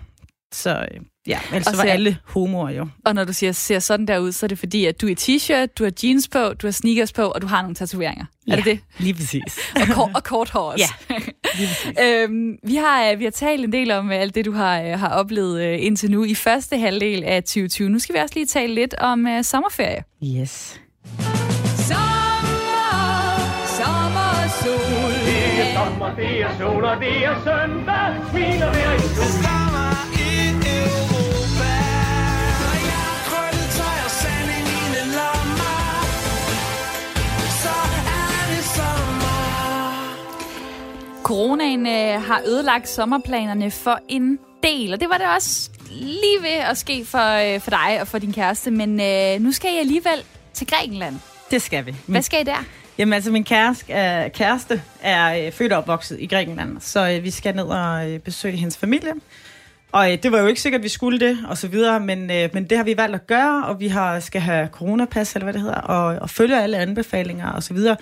[0.54, 2.88] Så øh, ja, ellers så var alle homoer jo.
[3.06, 5.16] Og når du siger, ser sådan der ud, så er det fordi, at du er
[5.20, 8.26] t-shirt, du har jeans på, du har sneakers på, og du har nogle tatoveringer.
[8.48, 8.80] Ja, er det det?
[8.98, 9.60] lige præcis.
[9.82, 10.94] og, kort, og kort hår også.
[11.10, 11.16] Ja,
[11.58, 12.00] lige præcis.
[12.06, 14.98] øhm, vi, har, øh, vi har talt en del om øh, alt det, du har,
[14.98, 17.90] har oplevet indtil nu i første halvdel af 2020.
[17.90, 20.04] Nu skal vi også lige tale lidt om uh, sommerferie.
[20.24, 20.82] Yes.
[21.88, 22.64] Sommer,
[23.68, 25.12] sommer, sol.
[25.26, 28.32] Det er sommer, det er sol, og det er søndag.
[28.32, 29.63] Smiler hver i sol.
[41.74, 46.60] Coronaen øh, har ødelagt sommerplanerne for en del, og det var det også lige ved
[46.70, 48.72] at ske for, øh, for dig og for din kæreste.
[48.72, 51.16] Men øh, nu skal I alligevel til Grækenland.
[51.52, 51.96] Det skal vi.
[52.08, 52.64] Hvad skal I der?
[52.98, 57.24] Jamen altså, min kæreste er, kæreste er øh, født og opvokset i Grækenland, så øh,
[57.24, 59.14] vi skal ned og øh, besøge hendes familie.
[59.92, 62.32] Og øh, det var jo ikke sikkert, at vi skulle det, og så videre, men,
[62.32, 65.46] øh, men det har vi valgt at gøre, og vi har, skal have coronapas, eller
[65.46, 67.98] hvad det hedder, og, og følge alle anbefalinger, og så videre.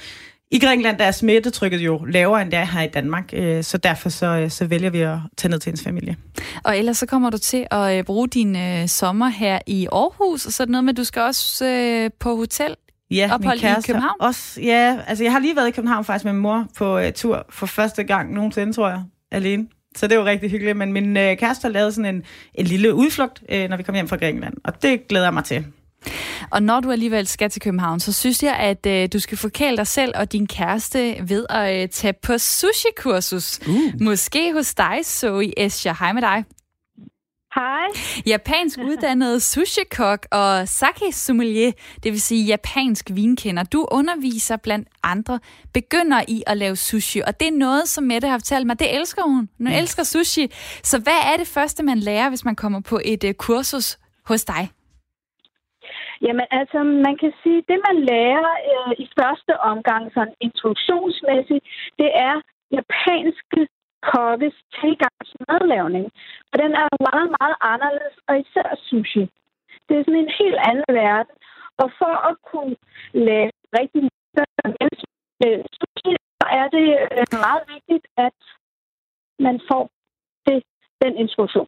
[0.54, 3.78] I Grækenland der er smittetrykket jo lavere, end det er her i Danmark, øh, så
[3.78, 6.16] derfor så, øh, så vælger vi at tage ned til hendes familie.
[6.64, 10.46] Og ellers så kommer du til at øh, bruge din øh, sommer her i Aarhus,
[10.46, 12.76] og så er det noget med, at du skal også øh, på hotel
[13.12, 14.16] Ja, ophold min kæreste i København?
[14.20, 17.12] Også, ja, altså jeg har lige været i København faktisk med min mor på uh,
[17.16, 19.68] tur for første gang nogensinde, tror jeg, alene.
[19.96, 22.24] Så det var rigtig hyggeligt, men min uh, kæreste har lavet sådan en,
[22.54, 25.44] en lille udflugt, uh, når vi kommer hjem fra Grækenland, og det glæder jeg mig
[25.44, 25.66] til.
[26.50, 29.78] Og når du alligevel skal til København, så synes jeg, at øh, du skal forkæle
[29.78, 33.60] dig selv og din kæreste ved at øh, tage på sushi-kursus.
[33.68, 34.02] Uh.
[34.02, 35.96] Måske hos dig, Zoe Escher.
[36.00, 36.46] Hej med dig.
[37.56, 37.86] Hej.
[38.26, 41.72] Japansk uddannet sushi-kok og sake-sommelier,
[42.04, 43.64] det vil sige japansk vinkender.
[43.64, 45.40] Du underviser blandt andre
[45.74, 48.96] begynder i at lave sushi, og det er noget, som Mette har fortalt mig, det
[48.96, 49.50] elsker hun.
[49.58, 49.68] Hun mm.
[49.68, 50.52] elsker sushi.
[50.84, 54.44] Så hvad er det første, man lærer, hvis man kommer på et uh, kursus hos
[54.44, 54.70] dig?
[56.26, 61.66] Jamen altså, man kan sige, det man lærer øh, i første omgang, sådan introduktionsmæssigt,
[62.00, 62.36] det er
[62.78, 63.62] japanske
[64.12, 66.06] kokkes tilgang til madlavning.
[66.52, 69.24] Og den er meget, meget anderledes, og især sushi.
[69.88, 71.36] Det er sådan en helt anden verden.
[71.82, 72.76] Og for at kunne
[73.14, 74.02] lave rigtig
[75.46, 78.40] øh, sushi, så er det øh, meget vigtigt, at
[79.40, 79.84] man får
[80.48, 80.64] det,
[81.04, 81.68] den instruktion.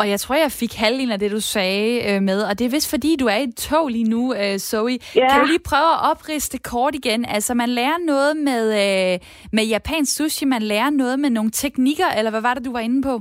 [0.00, 2.74] Og jeg tror, jeg fik halvdelen af det, du sagde øh, med, og det er
[2.76, 4.96] vist fordi, du er i et tog lige nu, øh, Zoe.
[5.16, 5.30] Yeah.
[5.30, 7.24] Kan du lige prøve at opriste kort igen?
[7.36, 9.14] Altså, man lærer noget med, øh,
[9.52, 12.84] med japansk sushi, man lærer noget med nogle teknikker, eller hvad var det, du var
[12.88, 13.14] inde på?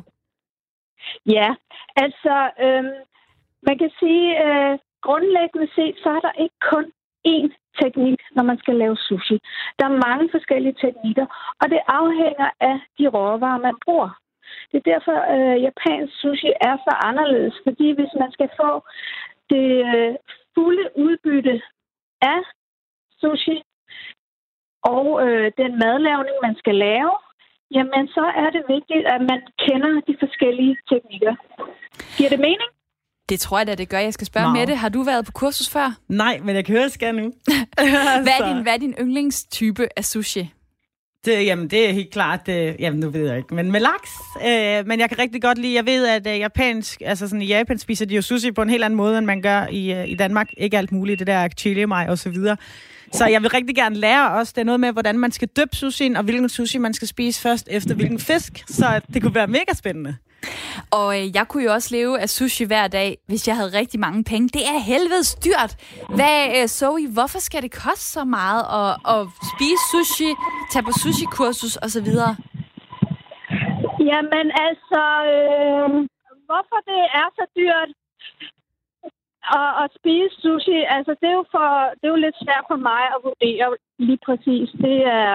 [1.25, 1.49] Ja,
[1.95, 2.83] altså, øh,
[3.67, 4.73] man kan sige, øh,
[5.05, 6.85] grundlæggende set, så er der ikke kun
[7.35, 7.49] én
[7.81, 9.37] teknik, når man skal lave sushi.
[9.79, 11.25] Der er mange forskellige teknikker,
[11.61, 14.11] og det afhænger af de råvarer, man bruger.
[14.71, 18.71] Det er derfor, at øh, japansk sushi er så anderledes, fordi hvis man skal få
[19.53, 20.13] det øh,
[20.55, 21.55] fulde udbytte
[22.21, 22.39] af
[23.21, 23.57] sushi
[24.95, 27.13] og øh, den madlavning, man skal lave,
[27.75, 31.33] jamen så er det vigtigt, at man kender de forskellige teknikker.
[32.17, 32.69] Giver det mening?
[33.29, 33.99] Det tror jeg da, det gør.
[33.99, 34.55] Jeg skal spørge wow.
[34.55, 35.87] Mette, har du været på kursus før?
[36.07, 37.25] Nej, men jeg kan høre, jeg skal nu.
[38.25, 40.53] hvad, er din, hvad er din yndlingstype af sushi?
[41.27, 44.11] Det, jamen, det er helt klart, øh, jamen nu ved jeg ikke, men med laks.
[44.45, 47.45] Øh, men jeg kan rigtig godt lide, jeg ved, at øh, japansk, altså sådan i
[47.45, 50.09] Japan spiser de jo sushi på en helt anden måde, end man gør i, øh,
[50.09, 50.49] i Danmark.
[50.57, 52.57] Ikke alt muligt, det der chili mig og så videre.
[53.13, 55.75] Så jeg vil rigtig gerne lære også, det er noget med, hvordan man skal døbe
[55.75, 58.63] sushien, og hvilken sushi man skal spise først efter hvilken fisk.
[58.67, 60.15] Så det kunne være mega spændende.
[60.91, 63.99] Og øh, jeg kunne jo også leve af sushi hver dag, hvis jeg havde rigtig
[63.99, 64.47] mange penge.
[64.57, 65.71] Det er helvedes dyrt.
[66.17, 69.21] Hvad, øh, Zoe, hvorfor skal det koste så meget at, at
[69.51, 70.29] spise sushi,
[70.71, 72.09] tage på sushi-kursus osv.?
[74.09, 75.87] Jamen altså, øh,
[76.47, 77.89] hvorfor det er så dyrt
[79.59, 81.67] at, at spise sushi, altså det er, jo for,
[81.97, 83.67] det er jo lidt svært for mig at vurdere
[84.07, 84.69] lige præcis.
[84.85, 85.33] Det er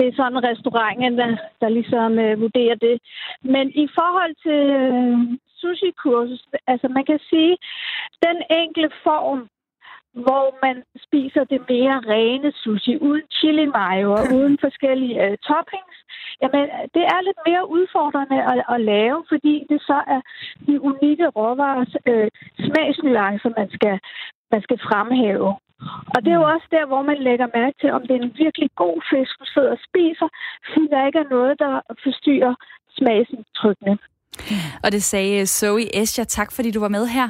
[0.00, 2.96] det er sådan restauranten, der, der ligesom øh, vurderer det.
[3.54, 5.18] Men i forhold til øh,
[5.60, 6.42] sushi-kursus,
[6.72, 7.56] altså man kan sige,
[8.26, 9.40] den enkle form,
[10.24, 10.76] hvor man
[11.06, 15.96] spiser det mere rene sushi, uden chili mayo og uden forskellige øh, toppings,
[16.42, 20.20] jamen det er lidt mere udfordrende at, at lave, fordi det så er
[20.66, 22.30] de unikke råvarers øh,
[22.66, 23.96] smagsnuancer, man skal,
[24.52, 25.50] man skal fremhæve.
[26.14, 28.34] Og det er jo også der, hvor man lægger mærke til, om det er en
[28.44, 30.28] virkelig god fisk, du sidder og spiser,
[30.66, 31.72] fordi der ikke er noget, der
[32.04, 32.54] forstyrrer
[32.98, 33.94] smagsindtrykkene.
[34.84, 36.24] Og det sagde Zoe Escher.
[36.24, 37.28] Tak, fordi du var med her.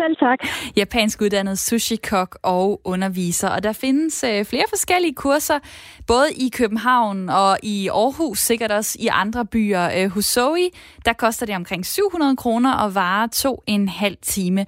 [0.00, 0.38] Selv tak.
[0.76, 3.48] Japansk uddannet sushi-kok og underviser.
[3.48, 5.58] Og der findes øh, flere forskellige kurser,
[6.06, 9.90] både i København og i Aarhus, sikkert også i andre byer.
[9.96, 10.70] Øh, hos Zoe,
[11.04, 14.66] der koster det omkring 700 kroner og varer to en halv time.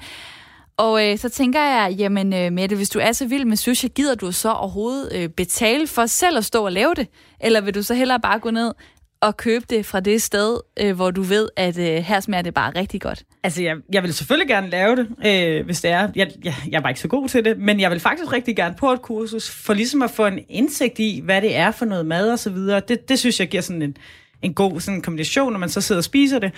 [0.79, 3.89] Og øh, så tænker jeg, jamen øh, Mette, hvis du er så vild med sushi,
[3.89, 7.09] gider du så overhovedet øh, betale for selv at stå og lave det?
[7.41, 8.73] Eller vil du så hellere bare gå ned
[9.21, 12.55] og købe det fra det sted, øh, hvor du ved, at øh, her smager det
[12.55, 13.25] bare rigtig godt?
[13.43, 16.09] Altså, jeg, jeg vil selvfølgelig gerne lave det, øh, hvis det er.
[16.17, 18.75] Jeg, jeg, jeg var ikke så god til det, men jeg vil faktisk rigtig gerne
[18.79, 22.07] på et kursus, for ligesom at få en indsigt i, hvad det er for noget
[22.07, 22.81] mad og så videre.
[22.89, 23.97] Det, det synes jeg giver sådan en,
[24.43, 26.53] en god sådan kombination, når man så sidder og spiser det.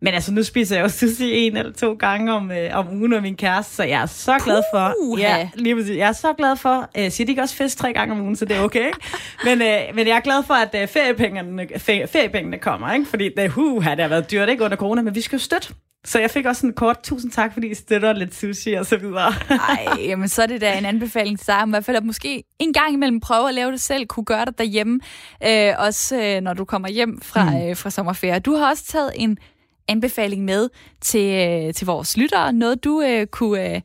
[0.00, 3.10] Men altså, nu spiser jeg jo sushi en eller to gange om, øh, om ugen
[3.10, 4.94] med min kæreste, så jeg er så glad for...
[5.02, 5.96] Puh, ja, lige præcis.
[5.96, 6.90] Jeg er så glad for...
[6.98, 8.98] Øh, siger de ikke også fisk tre gange om ugen, så det er okay, ikke?
[9.44, 11.68] men, øh, men jeg er glad for, at øh, feriepengene,
[12.06, 13.06] feriepengene kommer, ikke?
[13.06, 14.64] Fordi det, uh, det har været dyrt, ikke?
[14.64, 15.74] Under corona, men vi skal jo støtte.
[16.04, 18.96] Så jeg fik også en kort, tusind tak, fordi I støtter lidt sushi og så
[18.96, 19.32] videre.
[19.50, 22.44] Ej, jamen så er det da en anbefaling til dig, i hvert fald at måske
[22.58, 25.00] en gang imellem prøve at lave det selv, kunne gøre det derhjemme,
[25.46, 27.56] øh, også øh, når du kommer hjem fra, mm.
[27.56, 28.38] øh, fra sommerferie.
[28.38, 29.38] Du har også taget en
[29.88, 30.68] anbefaling med
[31.00, 32.52] til, øh, til vores lyttere?
[32.52, 33.80] Noget, du øh, kunne, øh,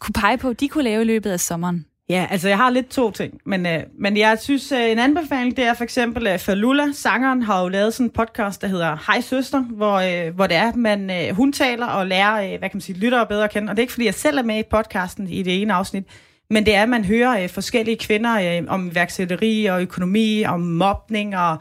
[0.00, 1.84] kunne pege på, de kunne lave i løbet af sommeren?
[2.10, 5.56] Ja, altså jeg har lidt to ting, men, øh, men jeg synes, øh, en anbefaling,
[5.56, 8.68] det er for eksempel, at øh, Falula, sangeren, har jo lavet sådan en podcast, der
[8.68, 12.58] hedder Hej Søster, hvor, øh, hvor det er, man, øh, hun taler og lærer, øh,
[12.58, 13.70] hvad kan man sige, lyttere bedre at kende.
[13.70, 16.04] Og det er ikke, fordi jeg selv er med i podcasten i det ene afsnit,
[16.50, 20.60] men det er, at man hører øh, forskellige kvinder øh, om iværksætteri og økonomi, om
[20.60, 21.58] mobning og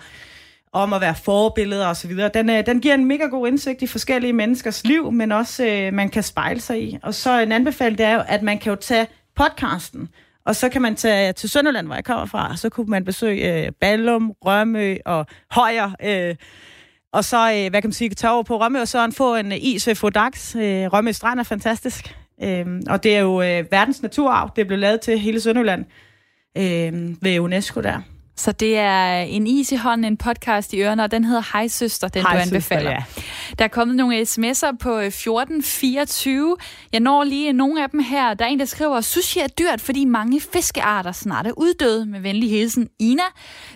[0.78, 2.11] om at være forbilleder osv.
[2.34, 5.93] Den, øh, den giver en mega god indsigt i forskellige menneskers liv, men også øh,
[5.93, 6.97] man kan spejle sig i.
[7.03, 10.09] Og så en anbefaling, det er jo, at man kan jo tage podcasten,
[10.45, 13.05] og så kan man tage til Sønderland, hvor jeg kommer fra, og så kunne man
[13.05, 16.36] besøge øh, Ballum, Rømø og Højer, øh,
[17.13, 19.51] og så, øh, hvad kan man sige, tage over på Rømø, og så få en
[19.51, 20.55] øh, is øh, ved Fodax.
[20.55, 20.61] Øh,
[20.93, 22.15] Rømø Strand er fantastisk.
[22.43, 24.51] Øh, og det er jo øh, verdens naturarv.
[24.55, 25.86] Det er blevet lavet til hele Sønderland
[26.57, 28.01] øh, ved UNESCO der.
[28.38, 31.67] Så det er en is i hånden, en podcast i ørerne, og den hedder Hej
[31.67, 32.91] Søster, den Hej, du søster, anbefaler.
[32.91, 33.03] ja.
[33.59, 36.57] Der er kommet nogle sms'er på 1424.
[36.93, 38.33] Jeg når lige nogle af dem her.
[38.33, 42.05] Der er en, der skriver, sushi er dyrt, fordi mange fiskearter snart er uddøde.
[42.05, 43.23] Med venlig hilsen, Ina.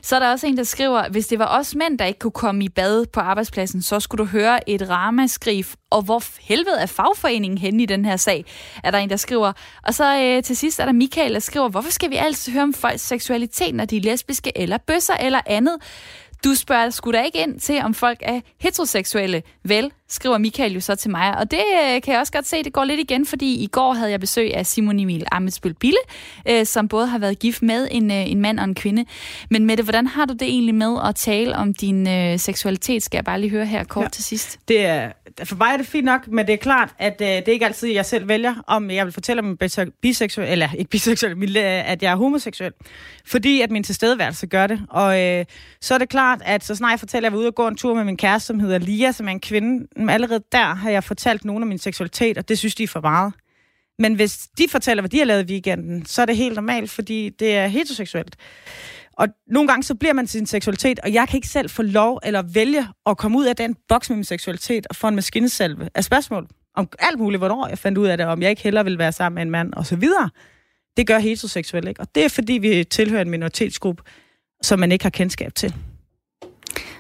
[0.01, 2.32] Så er der også en, der skriver, hvis det var os mænd, der ikke kunne
[2.32, 5.66] komme i bad på arbejdspladsen, så skulle du høre et ramaskrig.
[5.91, 8.45] Og hvor helvede er fagforeningen henne i den her sag?
[8.84, 9.53] Er der en, der skriver.
[9.84, 12.64] Og så øh, til sidst er der Michael, der skriver, hvorfor skal vi altid høre
[12.64, 15.78] om folks seksualitet, når de er lesbiske eller bøsser eller andet?
[16.43, 19.43] Du spørger sgu da ikke ind til, om folk er heteroseksuelle.
[19.64, 21.38] Vel, skriver Michael jo så til mig.
[21.38, 23.93] Og det øh, kan jeg også godt se, det går lidt igen, fordi i går
[23.93, 25.97] havde jeg besøg af Simon Emil Amitsbøl Bille,
[26.47, 29.06] øh, som både har været gift med en, øh, en mand og en kvinde.
[29.49, 33.04] Men Mette, hvordan har du det egentlig med at tale om din øh, seksualitet?
[33.04, 34.10] Skal jeg bare lige høre her kort ja.
[34.10, 34.60] til sidst.
[34.68, 35.12] Det er,
[35.43, 37.65] for mig er det fint nok, men det er klart, at øh, det er ikke
[37.65, 39.57] altid, jeg selv vælger, om jeg vil fortælle om
[40.01, 42.73] biseksuel, eller ikke biseksuel, men, øh, at jeg er homoseksuel.
[43.25, 44.82] Fordi at min tilstedeværelse gør det.
[44.89, 45.45] Og øh,
[45.82, 47.67] så er det klart, at så snart jeg fortæller, at jeg var ude og gå
[47.67, 50.89] en tur med min kæreste, som hedder Lia, som er en kvinde, allerede der har
[50.89, 53.34] jeg fortalt nogen om min seksualitet, og det synes de er for meget.
[53.99, 56.91] Men hvis de fortæller, hvad de har lavet i weekenden, så er det helt normalt,
[56.91, 58.36] fordi det er heteroseksuelt.
[59.22, 62.19] Og nogle gange så bliver man sin seksualitet, og jeg kan ikke selv få lov
[62.24, 65.89] eller vælge at komme ud af den boks med min seksualitet og få en maskinesalve
[65.95, 68.84] af spørgsmål om alt muligt, hvornår jeg fandt ud af det, om jeg ikke heller
[68.84, 70.30] vil være sammen med en mand, og så videre.
[70.97, 72.01] Det gør heteroseksuelle ikke.
[72.01, 74.03] Og det er fordi, vi tilhører en minoritetsgruppe,
[74.61, 75.76] som man ikke har kendskab til.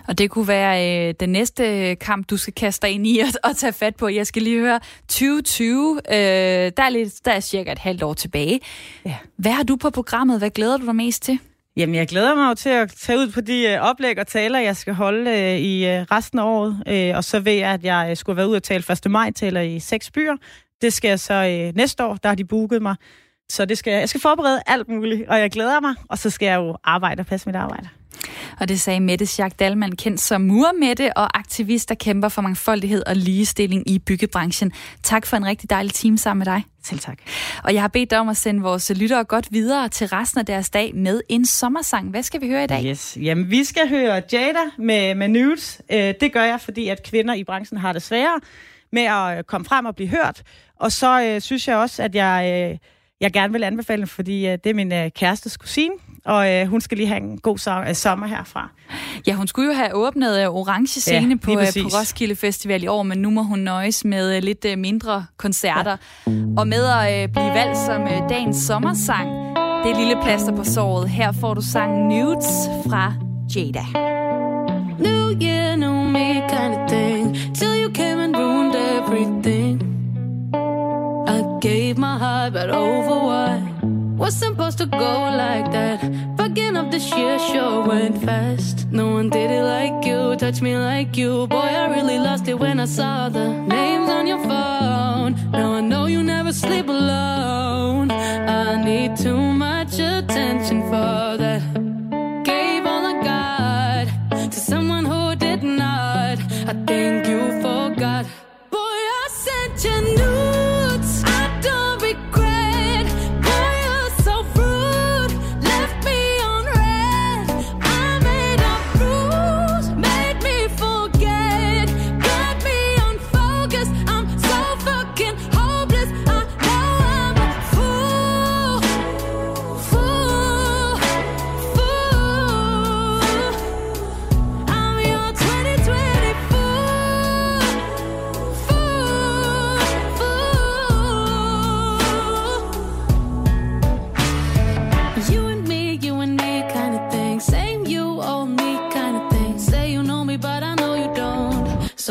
[0.07, 3.49] Og det kunne være øh, den næste kamp, du skal kaste dig ind i og,
[3.49, 4.07] og tage fat på.
[4.07, 6.01] Jeg skal lige høre 2020.
[6.09, 6.15] Øh,
[6.77, 8.59] der, er lidt, der er cirka et halvt år tilbage.
[9.05, 9.17] Ja.
[9.37, 10.39] Hvad har du på programmet?
[10.39, 11.39] Hvad glæder du dig mest til?
[11.77, 14.59] Jamen, jeg glæder mig jo til at tage ud på de øh, oplæg og taler,
[14.59, 16.83] jeg skal holde øh, i øh, resten af året.
[16.87, 19.11] Øh, og så ved jeg, at jeg øh, skulle være ude og tale 1.
[19.11, 20.35] maj, taler i seks byer.
[20.81, 22.95] Det skal jeg så øh, næste år, der har de booket mig.
[23.49, 25.95] Så det skal, jeg skal forberede alt muligt, og jeg glæder mig.
[26.09, 27.89] Og så skal jeg jo arbejde og passe mit arbejde.
[28.59, 33.03] Og det sagde Mette Schack Dalman, kendt som murmette og aktivist, der kæmper for mangfoldighed
[33.07, 34.71] og ligestilling i byggebranchen.
[35.03, 36.63] Tak for en rigtig dejlig time sammen med dig.
[36.83, 37.17] Selv tak.
[37.63, 40.45] Og jeg har bedt dig om at sende vores lyttere godt videre til resten af
[40.45, 42.09] deres dag med en sommersang.
[42.09, 42.85] Hvad skal vi høre i dag?
[42.85, 43.17] Yes.
[43.21, 45.81] Jamen, vi skal høre Jada med, med Nudes.
[45.91, 48.39] Øh, det gør jeg, fordi at kvinder i branchen har det sværere
[48.91, 50.43] med at øh, komme frem og blive hørt.
[50.79, 52.77] Og så øh, synes jeg også, at jeg, øh,
[53.21, 55.93] jeg gerne vil anbefale fordi øh, det er min øh, kærestes kusine,
[56.25, 58.69] og øh, hun skal lige have en god so- øh, sommer herfra.
[59.27, 62.83] Ja, hun skulle jo have åbnet øh, Orange Scene Ja, på, øh, på Roskilde Festival
[62.83, 65.97] i år, men nu må hun nøjes med øh, lidt øh, mindre koncerter.
[66.57, 69.29] Og med at øh, blive valgt som øh, dagens sommersang,
[69.83, 71.09] det er lille plaster på såret.
[71.09, 72.45] Her får du sangen Nudes
[72.89, 73.13] fra
[73.55, 73.85] Jada.
[74.99, 77.35] New year, new me kind of thing.
[77.55, 79.81] Till you came and ruined everything.
[81.27, 83.70] I gave my heart, but over what?
[84.21, 85.13] Was supposed to go
[85.45, 85.99] like that.
[86.37, 88.87] Fucking up this year sure went fast.
[88.91, 91.47] No one did it like you, touched me like you.
[91.47, 95.31] Boy, I really lost it when I saw the names on your phone.
[95.51, 98.11] Now I know you never sleep alone.
[98.11, 102.00] I need too much attention for that.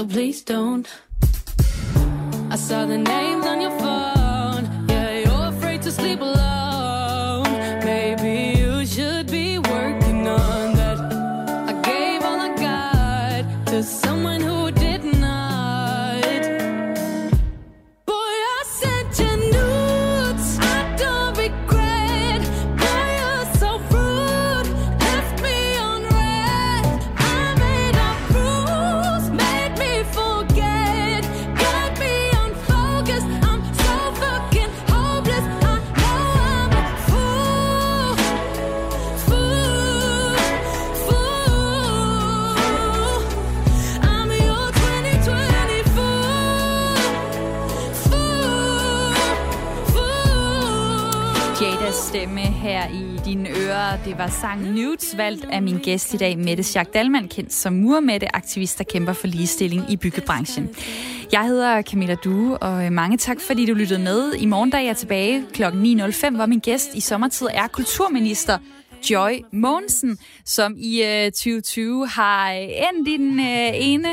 [0.00, 0.88] So please don't.
[2.50, 3.89] I saw the names on your phone.
[54.10, 57.72] Det var sang Nudes, valgt af min gæst i dag, Mette Schack Dalman, kendt som
[57.72, 60.70] murmette aktivist, der kæmper for ligestilling i byggebranchen.
[61.32, 64.32] Jeg hedder Camilla Due, og øh, mange tak, fordi du lyttede med.
[64.32, 65.62] I morgen, dag er jeg tilbage kl.
[65.64, 68.58] 9.05, hvor min gæst i sommertid er kulturminister
[69.10, 74.08] Joy Mogensen, som i øh, 2020 har øh, endt i den øh, ene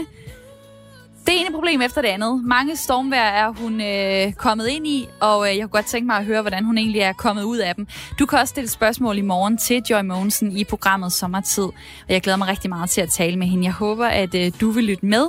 [1.27, 2.43] det ene problem efter det andet.
[2.45, 6.15] Mange stormvær er hun øh, kommet ind i, og øh, jeg kunne godt tænke mig
[6.17, 7.87] at høre, hvordan hun egentlig er kommet ud af dem.
[8.19, 11.73] Du kan også stille spørgsmål i morgen til Joy Mogensen i programmet Sommertid, og
[12.09, 13.65] jeg glæder mig rigtig meget til at tale med hende.
[13.65, 15.25] Jeg håber, at øh, du vil lytte med.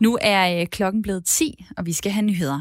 [0.00, 2.60] Nu er øh, klokken blevet 10, og vi skal have nyheder.